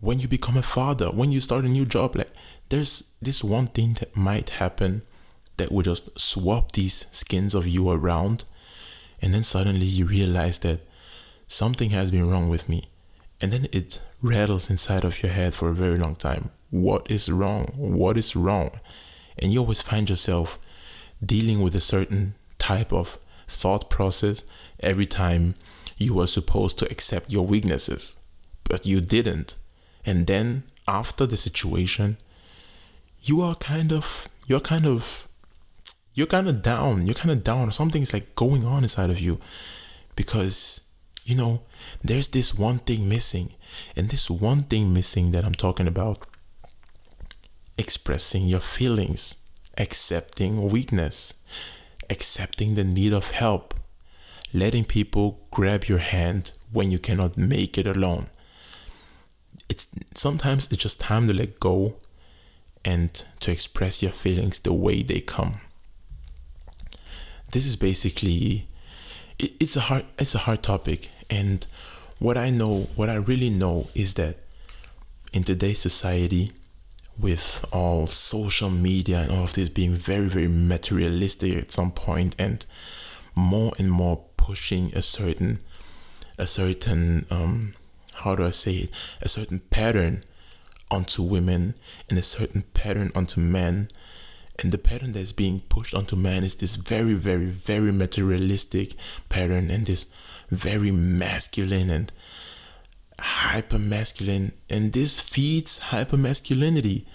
[0.00, 2.16] when you become a father, when you start a new job.
[2.16, 2.32] Like,
[2.70, 5.02] there's this one thing that might happen
[5.58, 8.44] that will just swap these skins of you around,
[9.20, 10.80] and then suddenly you realize that
[11.46, 12.84] something has been wrong with me
[13.40, 16.50] and then it rattles inside of your head for a very long time.
[16.70, 17.72] What is wrong?
[17.76, 18.70] What is wrong?
[19.38, 20.58] And you always find yourself
[21.24, 23.18] dealing with a certain type of
[23.48, 24.44] thought process
[24.80, 25.54] every time
[25.96, 28.16] you were supposed to accept your weaknesses,
[28.64, 29.56] but you didn't.
[30.04, 32.16] And then after the situation,
[33.22, 35.28] you are kind of, you're kind of,
[36.14, 37.06] you're kind of down.
[37.06, 37.72] You're kind of down.
[37.72, 39.40] Something's like going on inside of you
[40.14, 40.80] because
[41.24, 41.62] you know,
[42.02, 43.52] there's this one thing missing.
[43.96, 46.26] And this one thing missing that I'm talking about
[47.76, 49.36] expressing your feelings,
[49.78, 51.34] accepting weakness,
[52.08, 53.74] accepting the need of help,
[54.52, 58.26] letting people grab your hand when you cannot make it alone.
[59.68, 61.96] It's sometimes it's just time to let go
[62.84, 65.60] and to express your feelings the way they come.
[67.52, 68.68] This is basically
[69.38, 71.66] it, it's a hard it's a hard topic and
[72.18, 74.36] what I know, what I really know is that
[75.32, 76.52] in today's society,
[77.18, 82.34] with all social media and all of this being very, very materialistic at some point
[82.38, 82.64] and
[83.34, 85.60] more and more pushing a certain,
[86.38, 87.74] a certain, um,
[88.14, 88.90] how do I say it,
[89.22, 90.22] a certain pattern
[90.90, 91.74] onto women
[92.08, 93.88] and a certain pattern onto men.
[94.62, 98.94] And the pattern that's being pushed onto men is this very, very, very materialistic
[99.28, 100.06] pattern and this
[100.50, 102.12] very masculine and
[103.20, 107.06] hyper masculine, and this feeds hyper masculinity.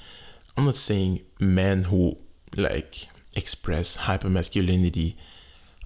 [0.58, 2.18] I'm not saying men who
[2.56, 5.18] like express hyper masculinity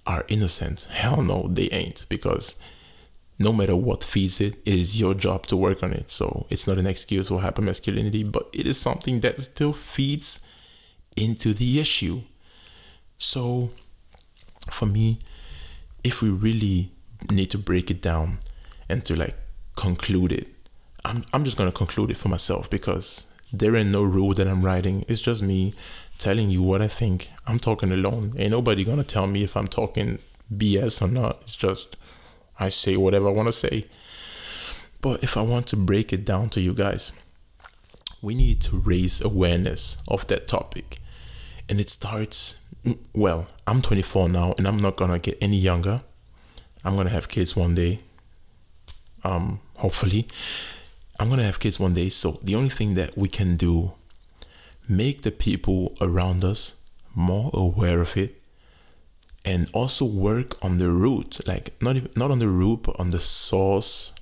[0.06, 0.88] are innocent.
[0.92, 2.56] Hell no, they ain't because
[3.40, 6.12] no matter what feeds it, it is your job to work on it.
[6.12, 10.42] So it's not an excuse for hyper masculinity, but it is something that still feeds
[11.16, 12.22] into the issue.
[13.18, 13.72] So
[14.72, 15.20] for me,
[16.04, 16.92] if we really
[17.32, 18.40] need to break it down
[18.90, 19.36] and to like
[19.76, 20.48] conclude it.
[21.06, 24.64] I'm I'm just gonna conclude it for myself because there ain't no rule that I'm
[24.64, 25.06] writing.
[25.08, 25.74] It's just me
[26.18, 27.30] telling you what I think.
[27.46, 28.34] I'm talking alone.
[28.38, 30.20] Ain't nobody gonna tell me if I'm talking
[30.54, 31.42] BS or not.
[31.42, 31.98] It's just
[32.60, 33.86] I say whatever I wanna say.
[35.02, 37.12] But if I want to break it down to you guys,
[38.22, 41.00] we need to raise awareness of that topic.
[41.68, 46.02] And it starts mm, well, I'm 24 now and I'm not gonna get any younger.
[46.86, 48.00] I'm gonna have kids one day.
[49.24, 50.28] Um, hopefully.
[51.20, 53.94] I'm gonna have kids one day, so the only thing that we can do
[54.88, 56.76] make the people around us
[57.16, 58.42] more aware of it
[59.46, 63.10] and also work on the root like not even, not on the root but on
[63.10, 64.14] the source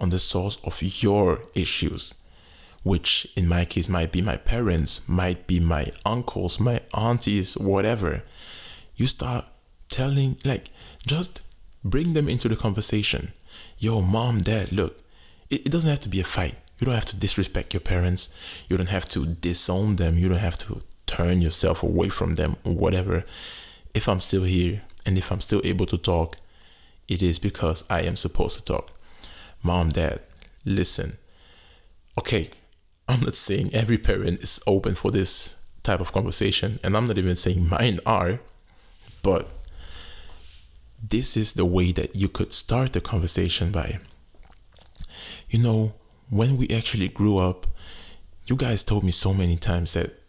[0.00, 2.14] on the source of your issues
[2.82, 8.22] which in my case might be my parents might be my uncles my aunties whatever
[8.96, 9.44] you start
[9.88, 10.70] telling like
[11.06, 11.42] just
[11.84, 13.32] bring them into the conversation
[13.80, 14.98] yo mom dad look
[15.48, 18.30] it, it doesn't have to be a fight you don't have to disrespect your parents.
[18.68, 20.16] You don't have to disown them.
[20.16, 23.24] You don't have to turn yourself away from them or whatever.
[23.92, 26.36] If I'm still here and if I'm still able to talk,
[27.06, 28.90] it is because I am supposed to talk.
[29.62, 30.22] Mom, dad,
[30.64, 31.18] listen.
[32.18, 32.48] Okay,
[33.06, 37.18] I'm not saying every parent is open for this type of conversation, and I'm not
[37.18, 38.40] even saying mine are,
[39.22, 39.50] but
[41.02, 43.98] this is the way that you could start the conversation by,
[45.48, 45.94] you know,
[46.28, 47.66] when we actually grew up,
[48.46, 50.20] you guys told me so many times that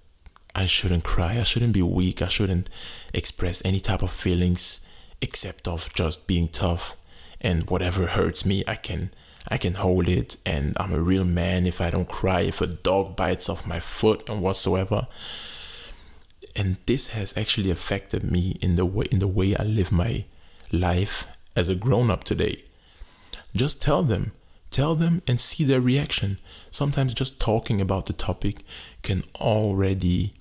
[0.56, 2.70] I shouldn't cry, I shouldn't be weak, I shouldn't
[3.14, 4.82] express any type of feelings
[5.22, 6.96] except of just being tough
[7.40, 9.12] and whatever hurts me, I can
[9.50, 12.68] I can hold it and I'm a real man if I don't cry, if a
[12.68, 15.08] dog bites off my foot and whatsoever.
[16.56, 20.26] And this has actually affected me in the way in the way I live my
[20.72, 22.64] life as a grown up today.
[23.54, 24.32] Just tell them
[24.72, 26.40] Tell them and see their reaction.
[26.72, 28.64] Sometimes just talking about the topic
[29.04, 30.34] can already,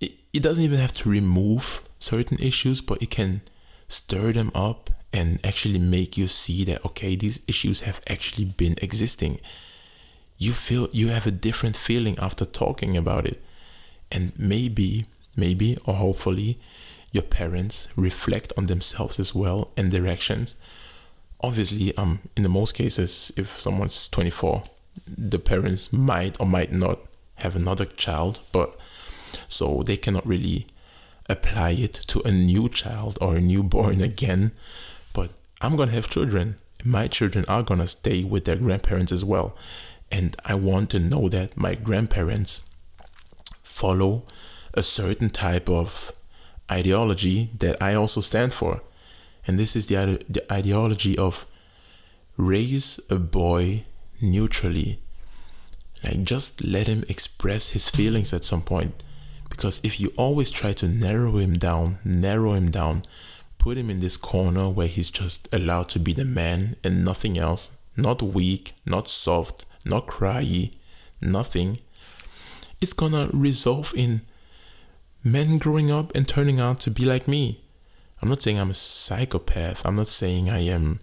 [0.00, 3.40] it, it doesn't even have to remove certain issues, but it can
[3.88, 8.76] stir them up and actually make you see that, okay, these issues have actually been
[8.82, 9.40] existing.
[10.36, 13.42] You feel, you have a different feeling after talking about it.
[14.12, 16.58] And maybe, maybe, or hopefully,
[17.12, 20.56] your parents reflect on themselves as well and their actions.
[21.40, 24.64] Obviously um in the most cases if someone's 24
[25.06, 26.98] the parents might or might not
[27.36, 28.76] have another child but
[29.48, 30.66] so they cannot really
[31.28, 34.52] apply it to a new child or a newborn again.
[35.12, 35.30] But
[35.60, 36.56] i'm gonna have children.
[36.84, 39.56] My children are gonna stay with their grandparents as well.
[40.10, 42.62] And i want to know that my grandparents
[43.62, 44.24] follow
[44.74, 46.12] a certain type of
[46.70, 48.82] ideology that i also stand for
[49.48, 51.46] and this is the, the ideology of
[52.36, 53.82] raise a boy
[54.20, 55.00] neutrally.
[56.04, 59.02] Like, just let him express his feelings at some point.
[59.48, 63.02] Because if you always try to narrow him down, narrow him down,
[63.56, 67.38] put him in this corner where he's just allowed to be the man and nothing
[67.38, 70.72] else, not weak, not soft, not cryy,
[71.20, 71.78] nothing,
[72.80, 74.20] it's gonna resolve in
[75.32, 77.62] men growing up and turning out to be like me.
[78.20, 79.84] I'm not saying I'm a psychopath.
[79.84, 81.00] I'm not saying I am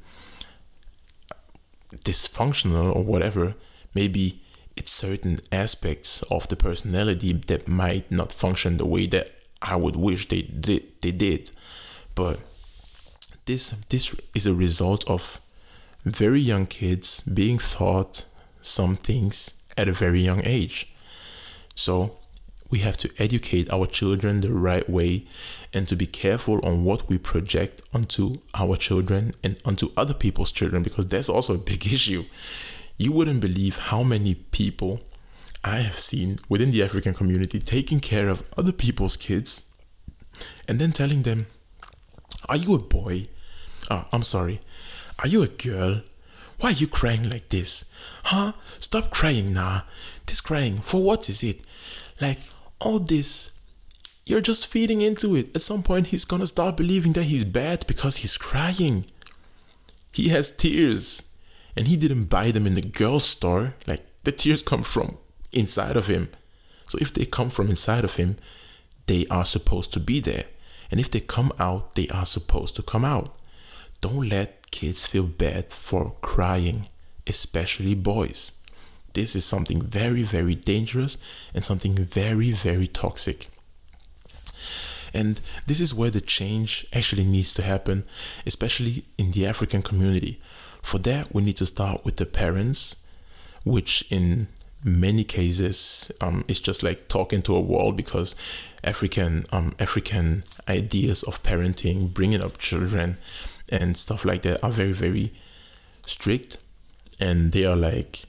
[2.03, 3.55] dysfunctional or whatever.
[3.93, 4.41] Maybe
[4.75, 9.95] it's certain aspects of the personality that might not function the way that I would
[9.95, 10.83] wish they did.
[11.01, 11.51] They did,
[12.13, 12.39] but
[13.45, 15.39] this this is a result of
[16.03, 18.25] very young kids being taught
[18.61, 20.93] some things at a very young age.
[21.75, 22.17] So
[22.69, 25.25] we have to educate our children the right way
[25.73, 30.51] and to be careful on what we project onto our children and onto other people's
[30.51, 32.25] children because that's also a big issue.
[32.97, 35.01] You wouldn't believe how many people
[35.63, 39.65] I have seen within the African community taking care of other people's kids
[40.67, 41.47] and then telling them,
[42.47, 43.27] Are you a boy?
[43.89, 44.59] Oh, I'm sorry.
[45.19, 46.01] Are you a girl?
[46.59, 47.85] Why are you crying like this?
[48.23, 48.53] Huh?
[48.79, 49.83] Stop crying now.
[50.25, 51.61] This crying, for what is it?
[52.19, 52.39] Like,
[52.85, 53.55] all this
[54.25, 55.55] you're just feeding into it.
[55.55, 59.05] At some point, he's gonna start believing that he's bad because he's crying.
[60.11, 61.23] He has tears,
[61.75, 63.75] and he didn't buy them in the girl store.
[63.85, 65.17] Like, the tears come from
[65.51, 66.29] inside of him.
[66.87, 68.37] So, if they come from inside of him,
[69.05, 70.45] they are supposed to be there.
[70.89, 73.37] And if they come out, they are supposed to come out.
[74.01, 76.87] Don't let kids feel bad for crying,
[77.27, 78.53] especially boys.
[79.15, 81.17] This is something very, very dangerous
[81.53, 83.47] and something very, very toxic.
[85.13, 88.03] And this is where the change actually needs to happen,
[88.45, 90.37] especially in the African community.
[90.81, 92.97] For that, we need to start with the parents,
[93.63, 94.49] which in
[94.83, 98.35] many cases um, just like talking to a wall because
[98.83, 103.17] African um, African ideas of parenting, bringing up children,
[103.69, 105.31] and stuff like that are very very
[106.05, 106.57] strict,
[107.19, 108.25] and they are like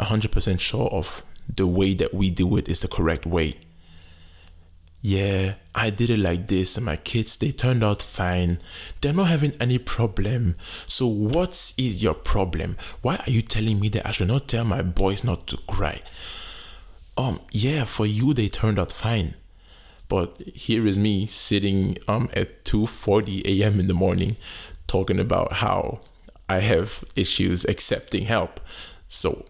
[0.00, 1.22] 100% sure of
[1.54, 3.54] the way that we do it is the correct way.
[5.02, 8.58] yeah, I did it like this, and my kids they turned out fine.
[9.00, 10.56] They're not having any problem.
[10.86, 12.76] So what is your problem?
[13.00, 16.02] Why are you telling me that I should not tell my boys not to cry?
[17.16, 19.34] Um, yeah, for you they turned out fine.
[20.08, 23.80] But here is me sitting um at 2:40 a.m.
[23.80, 24.36] in the morning
[24.86, 26.00] talking about how
[26.48, 28.60] I have issues accepting help.
[29.08, 29.44] So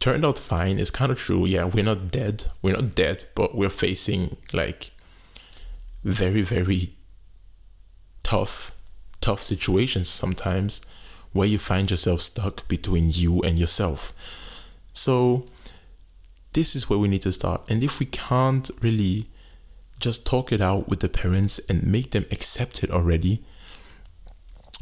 [0.00, 1.46] turned out fine is kind of true.
[1.46, 2.46] Yeah, we're not dead.
[2.62, 4.90] We're not dead, but we're facing like
[6.04, 6.94] very, very
[8.22, 8.74] tough,
[9.20, 10.80] tough situations sometimes
[11.32, 14.12] where you find yourself stuck between you and yourself.
[14.92, 15.46] So,
[16.54, 17.68] this is where we need to start.
[17.68, 19.26] And if we can't really
[20.00, 23.44] just talk it out with the parents and make them accept it already,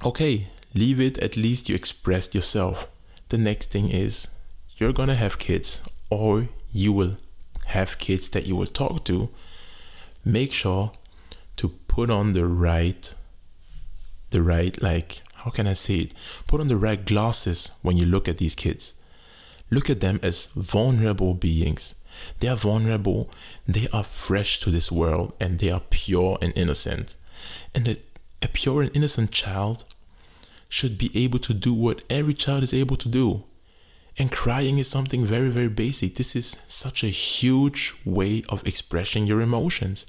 [0.04, 1.18] okay, leave it.
[1.18, 2.88] At least you expressed yourself.
[3.30, 4.28] The next thing is
[4.76, 7.16] you're gonna have kids or you will
[7.66, 9.28] have kids that you will talk to,
[10.24, 10.92] make sure
[11.56, 13.14] to put on the right
[14.30, 16.14] the right like how can I say it?
[16.46, 18.94] Put on the right glasses when you look at these kids.
[19.70, 21.96] Look at them as vulnerable beings.
[22.40, 23.30] They are vulnerable,
[23.68, 27.16] they are fresh to this world, and they are pure and innocent.
[27.74, 27.96] And a,
[28.40, 29.84] a pure and innocent child
[30.70, 33.44] should be able to do what every child is able to do
[34.16, 36.14] and crying is something very, very basic.
[36.14, 40.06] This is such a huge way of expressing your emotions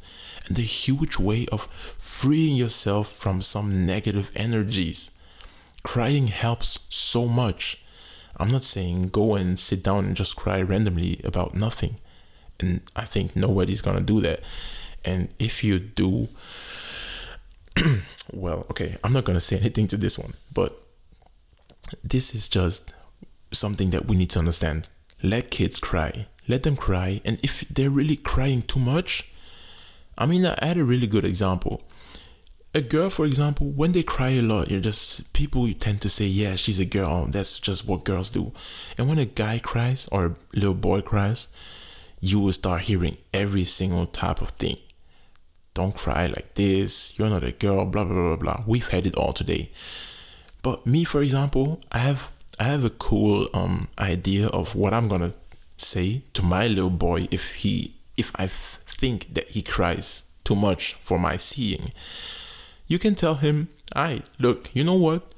[0.48, 1.64] and a huge way of
[1.98, 5.10] freeing yourself from some negative energies.
[5.84, 7.82] Crying helps so much.
[8.38, 11.96] I'm not saying go and sit down and just cry randomly about nothing.
[12.60, 14.42] And I think nobody's gonna do that.
[15.04, 16.28] And if you do,
[18.34, 20.80] well, okay, I'm not gonna say anything to this one, but
[22.04, 22.94] this is just
[23.56, 24.90] something that we need to understand.
[25.24, 26.28] Let kids cry.
[26.48, 27.22] Let them cry.
[27.26, 29.32] And if they're really crying too much,
[30.18, 31.84] I mean, I had a really good example.
[32.74, 36.26] A girl, for example, when they cry a lot, you're just people tend to say,
[36.26, 37.26] "Yeah, she's a girl.
[37.26, 38.52] That's just what girls do."
[38.98, 41.48] And when a guy cries or a little boy cries,
[42.20, 44.78] you will start hearing every single type of thing.
[45.74, 47.18] Don't cry like this.
[47.18, 47.86] You're not a girl.
[47.86, 48.64] Blah blah blah blah.
[48.68, 49.72] We've had it all today.
[50.62, 55.08] But me, for example, I have I have a cool um idea of what I'm
[55.08, 55.34] gonna
[55.78, 60.94] say to my little boy if he if I think that he cries too much
[61.02, 61.90] for my seeing.
[62.88, 65.34] You can tell him, I look, you know what?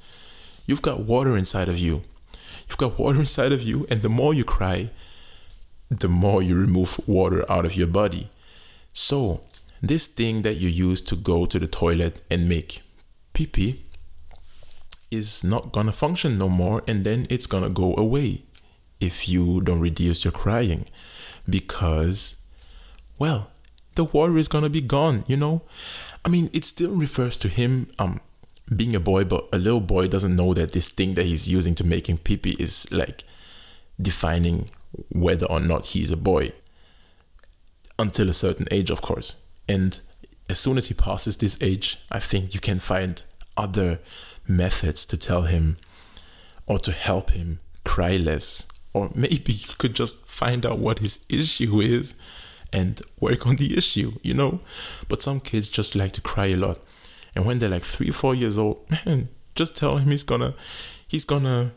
[0.66, 2.02] You've got water inside of you.
[2.68, 4.90] You've got water inside of you, and the more you cry,
[5.90, 8.28] the more you remove water out of your body.
[8.92, 9.40] So,
[9.82, 12.82] this thing that you use to go to the toilet and make
[13.32, 13.84] pee pee
[15.10, 18.42] is not gonna function no more and then it's gonna go away
[19.00, 20.86] if you don't reduce your crying.
[21.48, 22.36] Because
[23.18, 23.50] well
[23.94, 25.62] the water is gonna be gone you know?
[26.24, 28.20] I mean it still refers to him um
[28.74, 31.74] being a boy but a little boy doesn't know that this thing that he's using
[31.76, 33.24] to making pee pee is like
[34.00, 34.68] defining
[35.10, 36.52] whether or not he's a boy.
[37.98, 39.42] Until a certain age of course.
[39.68, 40.00] And
[40.48, 43.24] as soon as he passes this age i think you can find
[43.56, 43.98] other
[44.48, 45.76] methods to tell him
[46.66, 48.66] or to help him cry less.
[48.92, 52.14] Or maybe you could just find out what his issue is
[52.72, 54.60] and work on the issue, you know?
[55.08, 56.78] But some kids just like to cry a lot.
[57.36, 60.54] And when they're like three, four years old, man, just tell him he's gonna
[61.06, 61.72] he's gonna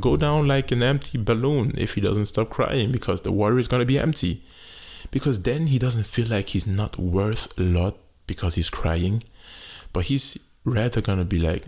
[0.00, 3.68] go down like an empty balloon if he doesn't stop crying because the water is
[3.68, 4.42] gonna be empty.
[5.10, 7.96] Because then he doesn't feel like he's not worth a lot
[8.26, 9.22] because he's crying.
[9.92, 10.38] But he's
[10.68, 11.64] rather gonna be like,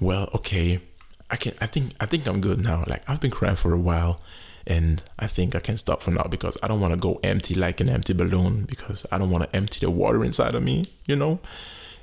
[0.00, 0.80] well, okay,
[1.30, 2.84] I can I think I think I'm good now.
[2.86, 4.20] Like I've been crying for a while
[4.66, 7.54] and I think I can stop for now because I don't want to go empty
[7.54, 10.86] like an empty balloon because I don't want to empty the water inside of me,
[11.06, 11.40] you know?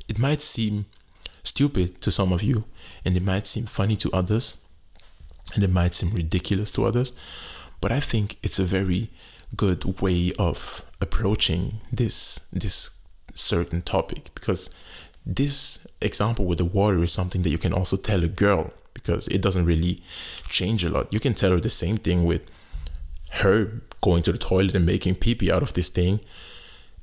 [0.08, 0.86] It might seem
[1.44, 2.66] stupid to some of you
[3.04, 4.58] and it might seem funny to others
[5.56, 7.14] and it might seem ridiculous to others,
[7.82, 9.10] but I think it's a very
[9.56, 12.92] good way of approaching this this
[13.34, 14.70] certain topic because
[15.26, 19.28] this example with the water is something that you can also tell a girl because
[19.28, 20.00] it doesn't really
[20.50, 21.12] change a lot.
[21.14, 22.46] You can tell her the same thing with
[23.32, 26.20] her going to the toilet and making pee pee out of this thing,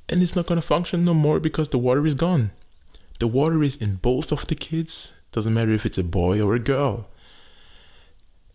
[0.07, 2.51] and it's not going to function no more because the water is gone.
[3.19, 6.55] The water is in both of the kids, doesn't matter if it's a boy or
[6.55, 7.07] a girl.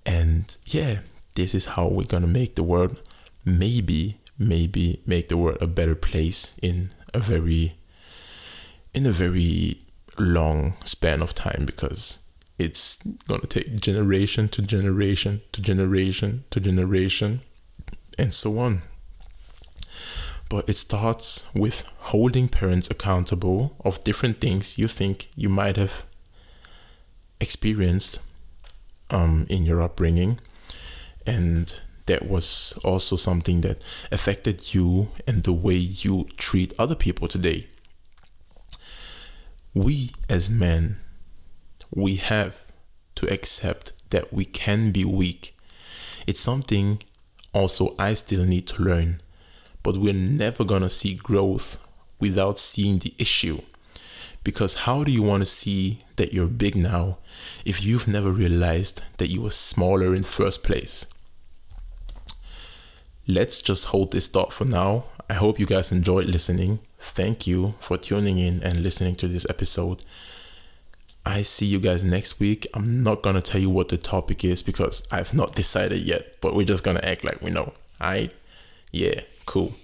[0.06, 1.00] And yeah,
[1.34, 3.00] this is how we're going to make the world
[3.44, 7.74] maybe, maybe make the world a better place in a very
[8.95, 9.80] in a very
[10.18, 12.20] long span of time because
[12.59, 17.40] it's going to take generation to generation to generation to generation
[18.18, 18.82] and so on.
[20.49, 26.05] But it starts with holding parents accountable of different things you think you might have
[27.40, 28.20] experienced
[29.11, 30.38] um, in your upbringing.
[31.26, 33.82] And that was also something that
[34.12, 37.66] affected you and the way you treat other people today.
[39.74, 40.98] We as men,
[41.94, 42.62] we have
[43.16, 45.54] to accept that we can be weak.
[46.26, 47.02] It's something
[47.52, 49.20] also I still need to learn,
[49.82, 51.76] but we're never gonna see growth
[52.20, 53.60] without seeing the issue.
[54.44, 57.18] Because how do you want to see that you're big now
[57.64, 61.06] if you've never realized that you were smaller in first place?
[63.26, 65.04] let's just hold this thought for now.
[65.28, 66.80] I hope you guys enjoyed listening.
[67.12, 70.02] Thank you for tuning in and listening to this episode.
[71.24, 72.66] I see you guys next week.
[72.74, 76.57] I'm not gonna tell you what the topic is because I've not decided yet, but
[76.57, 77.74] we're just gonna act like we know.
[78.00, 78.30] I,
[78.90, 79.74] yeah, cool.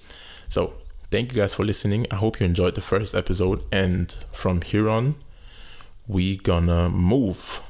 [0.48, 0.74] So
[1.10, 2.06] thank you guys for listening.
[2.10, 5.16] I hope you enjoyed the first episode, and from here on,
[6.08, 7.60] we gonna move.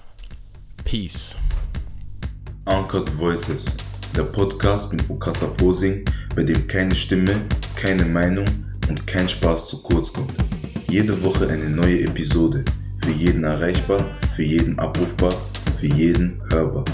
[0.85, 1.37] Peace.
[2.67, 3.77] Uncut Voices
[4.17, 7.47] der Podcast mit Bukassa Fosing, bei dem keine Stimme,
[7.77, 10.35] keine Meinung und kein Spaß zu kurz kommt.
[10.89, 12.65] Jede Woche eine neue Episode,
[12.99, 15.33] für jeden erreichbar, für jeden abrufbar,
[15.77, 16.85] für jeden hörbar.